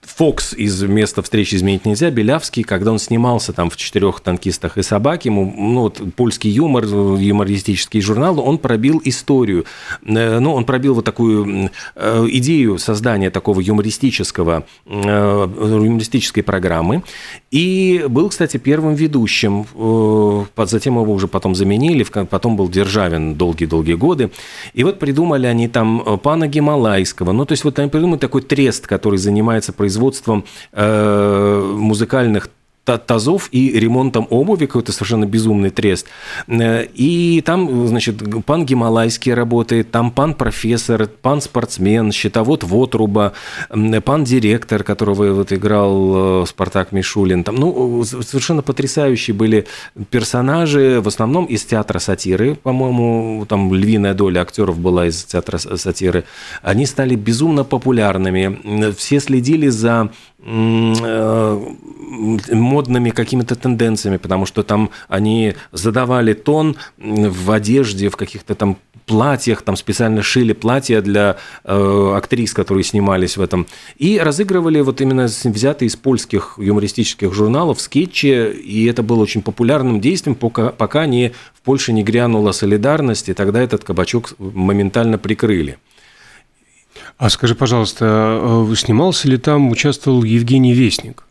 Фокс 0.01 0.53
из 0.53 0.81
«Места 0.83 1.21
встречи 1.21 1.55
изменить 1.55 1.85
нельзя», 1.85 2.09
Белявский, 2.09 2.63
когда 2.63 2.91
он 2.91 2.99
снимался 2.99 3.53
там 3.53 3.69
в 3.69 3.77
«Четырех 3.77 4.19
танкистах 4.19 4.77
и 4.77 4.83
собак», 4.83 5.25
ему, 5.25 5.53
ну 5.57 5.81
вот 5.81 6.01
польский 6.15 6.49
юмор, 6.49 6.85
юмористический 6.85 8.01
журнал, 8.01 8.39
он 8.39 8.57
пробил 8.57 9.01
историю, 9.05 9.65
э, 10.05 10.39
ну, 10.39 10.53
он 10.53 10.65
пробил 10.65 10.93
вот 10.95 11.05
такую 11.05 11.71
э, 11.95 12.27
идею 12.29 12.77
создания 12.77 13.29
такого 13.29 13.59
юмористического, 13.59 14.65
э, 14.85 15.47
юмористической 15.57 16.43
программы, 16.43 17.03
и 17.51 18.05
был, 18.07 18.29
кстати, 18.29 18.57
первым 18.57 18.95
ведущим, 18.95 19.65
затем 20.57 20.99
его 20.99 21.13
уже 21.13 21.27
потом 21.27 21.55
заменили, 21.55 22.03
потом 22.03 22.55
был 22.55 22.69
Державин 22.69 23.35
долгие-долгие 23.35 23.95
годы, 23.95 24.31
и 24.73 24.83
вот 24.83 24.99
придумали 24.99 25.47
они 25.47 25.67
там 25.67 26.19
пана 26.23 26.47
Гималайского, 26.47 27.31
ну, 27.31 27.45
то 27.45 27.53
есть 27.53 27.63
вот 27.63 27.79
они 27.79 27.89
придумали 27.89 28.19
такой 28.19 28.41
трест, 28.41 28.87
который 28.87 29.17
занимается 29.17 29.70
занимается 29.71 29.73
производством 29.73 30.45
э, 30.71 31.73
музыкальных 31.77 32.49
тазов 32.83 33.49
и 33.51 33.71
ремонтом 33.79 34.27
обуви, 34.29 34.65
какой-то 34.65 34.91
совершенно 34.91 35.25
безумный 35.25 35.69
трест. 35.69 36.07
Э, 36.47 36.85
и 36.93 37.41
там, 37.45 37.87
значит, 37.87 38.21
пан 38.45 38.65
Гималайский 38.65 39.33
работает, 39.33 39.91
там 39.91 40.11
пан 40.11 40.33
профессор, 40.33 41.07
пан 41.07 41.41
спортсмен, 41.41 42.11
счетовод 42.11 42.63
Вотруба, 42.63 43.33
пан 43.69 44.23
директор, 44.23 44.83
которого 44.83 45.33
вот 45.33 45.53
играл 45.53 46.43
э, 46.43 46.45
Спартак 46.47 46.91
Мишулин. 46.91 47.43
Там, 47.43 47.55
ну, 47.55 48.03
совершенно 48.03 48.61
потрясающие 48.61 49.35
были 49.35 49.67
персонажи, 50.09 51.01
в 51.01 51.07
основном 51.07 51.45
из 51.45 51.63
театра 51.63 51.99
сатиры, 51.99 52.55
по-моему, 52.55 53.45
там 53.47 53.73
львиная 53.73 54.13
доля 54.13 54.41
актеров 54.41 54.79
была 54.79 55.07
из 55.07 55.23
театра 55.23 55.57
сатиры. 55.57 56.23
Они 56.61 56.85
стали 56.85 57.15
безумно 57.15 57.63
популярными. 57.63 58.91
Все 58.93 59.19
следили 59.19 59.67
за 59.69 59.91
Э, 60.01 60.09
модными 62.51 63.11
какими-то 63.11 63.55
тенденциями, 63.55 64.17
потому 64.17 64.45
что 64.45 64.63
там 64.63 64.89
они 65.07 65.53
задавали 65.71 66.33
тон 66.33 66.77
в 66.97 67.51
одежде, 67.51 68.09
в 68.09 68.15
каких-то 68.17 68.55
там 68.55 68.77
платьях, 69.05 69.61
там 69.61 69.75
специально 69.75 70.23
шили 70.23 70.53
платья 70.53 71.01
для 71.01 71.37
э, 71.63 72.13
актрис, 72.15 72.53
которые 72.53 72.83
снимались 72.83 73.37
в 73.37 73.41
этом, 73.41 73.67
и 73.97 74.19
разыгрывали 74.19 74.79
вот 74.81 75.01
именно 75.01 75.25
взятые 75.25 75.87
из 75.87 75.95
польских 75.95 76.55
юмористических 76.57 77.33
журналов 77.33 77.81
скетчи, 77.81 78.51
и 78.51 78.85
это 78.85 79.03
было 79.03 79.21
очень 79.21 79.41
популярным 79.41 79.99
действием, 80.01 80.35
пока, 80.35 80.69
пока 80.69 81.05
не, 81.05 81.33
в 81.53 81.61
Польше 81.61 81.93
не 81.93 82.03
грянула 82.03 82.51
солидарность, 82.51 83.29
и 83.29 83.33
тогда 83.33 83.61
этот 83.61 83.83
кабачок 83.83 84.33
моментально 84.39 85.17
прикрыли. 85.17 85.77
А 87.21 87.29
скажи, 87.29 87.53
пожалуйста, 87.53 88.39
э, 88.41 88.75
снимался 88.75 89.27
ли 89.27 89.37
там, 89.37 89.69
участвовал 89.69 90.23
Евгений 90.23 90.73
Вестник? 90.73 91.23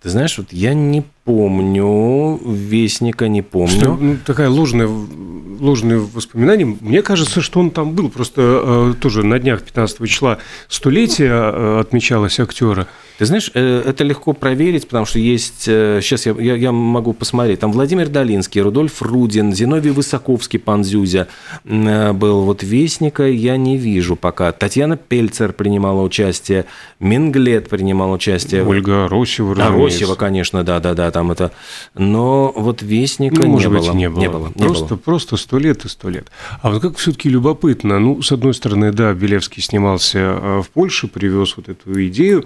Ты 0.00 0.08
знаешь, 0.08 0.38
вот 0.38 0.54
я 0.54 0.72
не 0.72 1.04
помню, 1.24 2.40
Вестника 2.42 3.28
не 3.28 3.42
помню. 3.42 3.68
Что, 3.68 3.96
ну, 3.96 4.16
такая 4.24 4.48
ложная, 4.48 4.88
ложные 4.88 5.98
воспоминания. 5.98 6.64
Мне 6.64 7.02
кажется, 7.02 7.42
что 7.42 7.60
он 7.60 7.70
там 7.70 7.92
был. 7.92 8.08
Просто 8.08 8.40
э, 8.40 8.94
тоже 8.98 9.22
на 9.22 9.38
днях 9.38 9.62
15 9.62 10.08
числа 10.08 10.38
столетие 10.66 11.28
э, 11.28 11.80
отмечалось 11.80 12.40
актера. 12.40 12.88
Ты 13.18 13.24
знаешь, 13.24 13.50
э, 13.54 13.82
это 13.86 14.04
легко 14.04 14.34
проверить, 14.34 14.86
потому 14.86 15.06
что 15.06 15.18
есть... 15.18 15.62
Сейчас 15.62 16.26
э, 16.26 16.34
я, 16.36 16.42
я, 16.42 16.56
я 16.56 16.72
могу 16.72 17.14
посмотреть. 17.14 17.60
Там 17.60 17.72
Владимир 17.72 18.08
Долинский, 18.08 18.60
Рудольф 18.60 19.00
Рудин, 19.00 19.54
Зиновий 19.54 19.90
Высоковский, 19.90 20.58
пан 20.58 20.84
Зюзя 20.84 21.28
э, 21.64 22.12
был. 22.12 22.42
Вот 22.42 22.62
Вестника 22.62 23.26
я 23.26 23.56
не 23.56 23.78
вижу 23.78 24.16
пока. 24.16 24.52
Татьяна 24.52 24.96
Пельцер 24.98 25.54
принимала 25.54 26.02
участие, 26.02 26.66
Менглет 27.00 27.70
принимал 27.70 28.12
участие. 28.12 28.66
Ольга 28.66 29.08
Росева, 29.08 29.54
разумеется. 29.54 29.76
А, 29.76 29.84
Росева, 29.84 30.14
конечно, 30.14 30.62
да-да-да, 30.62 31.10
там 31.10 31.30
это... 31.30 31.52
Но 31.94 32.52
вот 32.54 32.82
Вестника 32.82 33.42
ну, 33.42 33.46
может 33.46 33.72
не, 33.72 33.78
быть, 33.78 33.86
было. 33.86 33.94
не 33.96 34.10
было. 34.10 34.20
Не 34.20 34.28
было. 34.28 34.50
Просто, 34.50 34.94
было. 34.94 34.98
просто 34.98 35.36
сто 35.36 35.58
лет 35.58 35.86
и 35.86 35.88
сто 35.88 36.10
лет. 36.10 36.30
А 36.60 36.70
вот 36.70 36.82
как 36.82 36.98
все-таки 36.98 37.30
любопытно. 37.30 37.98
Ну, 37.98 38.20
с 38.20 38.30
одной 38.30 38.52
стороны, 38.52 38.92
да, 38.92 39.14
Белевский 39.14 39.62
снимался 39.62 40.60
в 40.62 40.68
Польше, 40.72 41.08
привез 41.08 41.56
вот 41.56 41.70
эту 41.70 42.06
идею, 42.08 42.44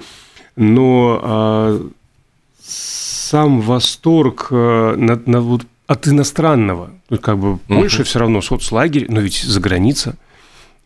но 0.57 1.21
а, 1.23 1.91
сам 2.63 3.61
восторг 3.61 4.49
а, 4.51 4.97
на, 4.97 5.21
на, 5.27 5.41
вот, 5.41 5.63
от 5.87 6.09
иностранного, 6.09 6.91
как 7.21 7.39
бы 7.39 7.59
Польша 7.69 8.03
uh-huh. 8.03 8.05
все 8.05 8.19
равно 8.19 8.41
соцлагерь, 8.43 9.07
но 9.09 9.21
ведь 9.21 9.43
за 9.43 9.61
граница, 9.61 10.17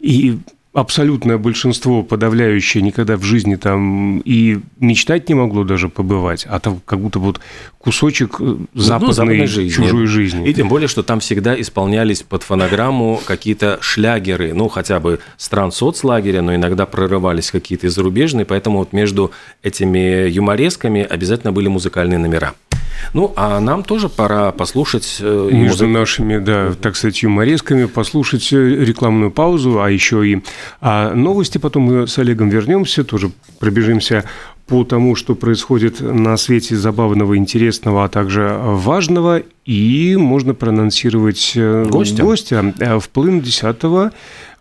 и 0.01 0.39
абсолютное 0.75 1.39
большинство, 1.39 2.03
подавляющее, 2.03 2.83
никогда 2.83 3.17
в 3.17 3.23
жизни 3.23 3.55
там 3.55 4.19
и 4.25 4.59
мечтать 4.81 5.29
не 5.29 5.35
могло 5.35 5.63
даже 5.63 5.89
побывать, 5.89 6.45
а 6.49 6.59
там 6.59 6.81
как 6.85 6.99
будто 6.99 7.21
вот 7.21 7.41
кусочек 7.79 8.37
э, 8.41 8.57
западной, 8.75 9.07
ну, 9.07 9.13
западной 9.13 9.47
жизни. 9.47 9.71
чужой 9.71 10.07
жизни. 10.07 10.49
И 10.49 10.53
тем 10.53 10.69
более, 10.69 10.89
что 10.89 11.05
там 11.05 11.21
всегда 11.21 11.59
исполнялись 11.59 12.23
под 12.25 12.43
фонограмму 12.43 13.21
какие-то 13.25 13.79
шлягеры, 13.81 14.53
ну, 14.53 14.69
хотя 14.69 14.99
бы 14.99 15.21
стран 15.37 15.71
соцлагеря, 15.71 16.43
но 16.43 16.55
иногда 16.55 16.87
прорывались 16.87 17.53
какие-то 17.53 17.89
зарубежные, 17.89 18.45
поэтому 18.45 18.79
вот 18.79 18.93
между 18.93 19.31
этими 19.63 20.29
юморесками 20.29 21.03
обязательно 21.03 21.53
были 21.53 21.69
музыкальные 21.69 22.19
номера. 22.19 22.55
Ну, 23.13 23.33
а 23.37 23.61
нам 23.61 23.83
тоже 23.83 24.09
пора 24.09 24.53
послушать... 24.53 25.19
Э, 25.21 25.49
Между 25.53 25.87
нашими, 25.87 26.39
да, 26.39 26.75
так 26.75 26.97
сказать, 26.97 27.23
юморесками 27.23 27.87
послушать 27.87 28.53
э, 28.53 28.57
рекламную 28.57 29.31
паузу, 29.31 29.83
а 29.83 29.91
еще 29.91 30.27
и 30.27 30.43
а 30.81 31.15
новости. 31.15 31.59
Потом 31.59 31.83
мы 31.85 32.07
с 32.07 32.19
Олегом 32.19 32.49
вернемся, 32.49 33.05
тоже 33.05 33.31
пробежимся 33.59 34.25
по 34.67 34.85
тому, 34.85 35.15
что 35.15 35.35
происходит 35.35 36.01
на 36.01 36.37
свете 36.37 36.77
забавного, 36.77 37.37
интересного, 37.37 38.05
а 38.05 38.09
также 38.09 38.57
важного. 38.61 39.43
И 39.67 40.17
можно 40.19 40.53
проанонсировать 40.53 41.53
э, 41.55 41.87
гостя. 41.89 42.23
гостя. 42.23 42.75
В 43.01 43.09
половину 43.09 43.41
десятого 43.41 44.13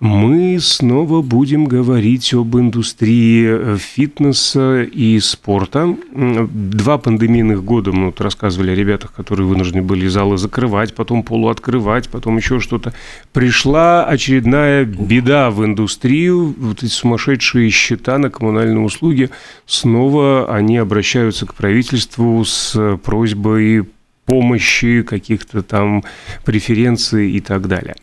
мы 0.03 0.59
снова 0.59 1.21
будем 1.21 1.63
говорить 1.63 2.33
об 2.33 2.57
индустрии 2.57 3.45
э, 3.47 3.77
фитнеса 3.77 4.83
и 4.83 5.17
спорта. 5.21 5.95
Два 6.13 6.97
пандемийных 6.97 7.63
года 7.63 7.93
мы 7.93 8.07
вот 8.07 8.19
рассказывали 8.19 8.71
о 8.71 8.75
ребятах, 8.75 9.13
которые 9.13 9.47
вынуждены 9.47 9.81
были 9.81 10.07
залы 10.07 10.37
закрывать, 10.37 10.93
потом 10.93 11.23
полуоткрывать, 11.23 12.09
потом 12.09 12.35
еще 12.35 12.59
что-то. 12.59 12.93
Пришла 13.31 14.03
очередная 14.03 14.83
беда 14.83 15.51
в 15.51 15.63
индустрию, 15.63 16.53
вот 16.57 16.83
эти 16.83 16.91
сумасшедшие 16.91 17.69
счета 17.69 18.17
на 18.17 18.29
коммунальные 18.29 18.79
услуги. 18.83 19.29
Снова 19.93 20.51
они 20.51 20.77
обращаются 20.77 21.45
к 21.45 21.53
правительству 21.53 22.43
с 22.43 22.97
просьбой 23.03 23.87
помощи, 24.25 25.03
каких-то 25.03 25.61
там 25.61 26.03
преференций 26.43 27.29
и 27.29 27.39
так 27.39 27.67
далее. 27.67 27.93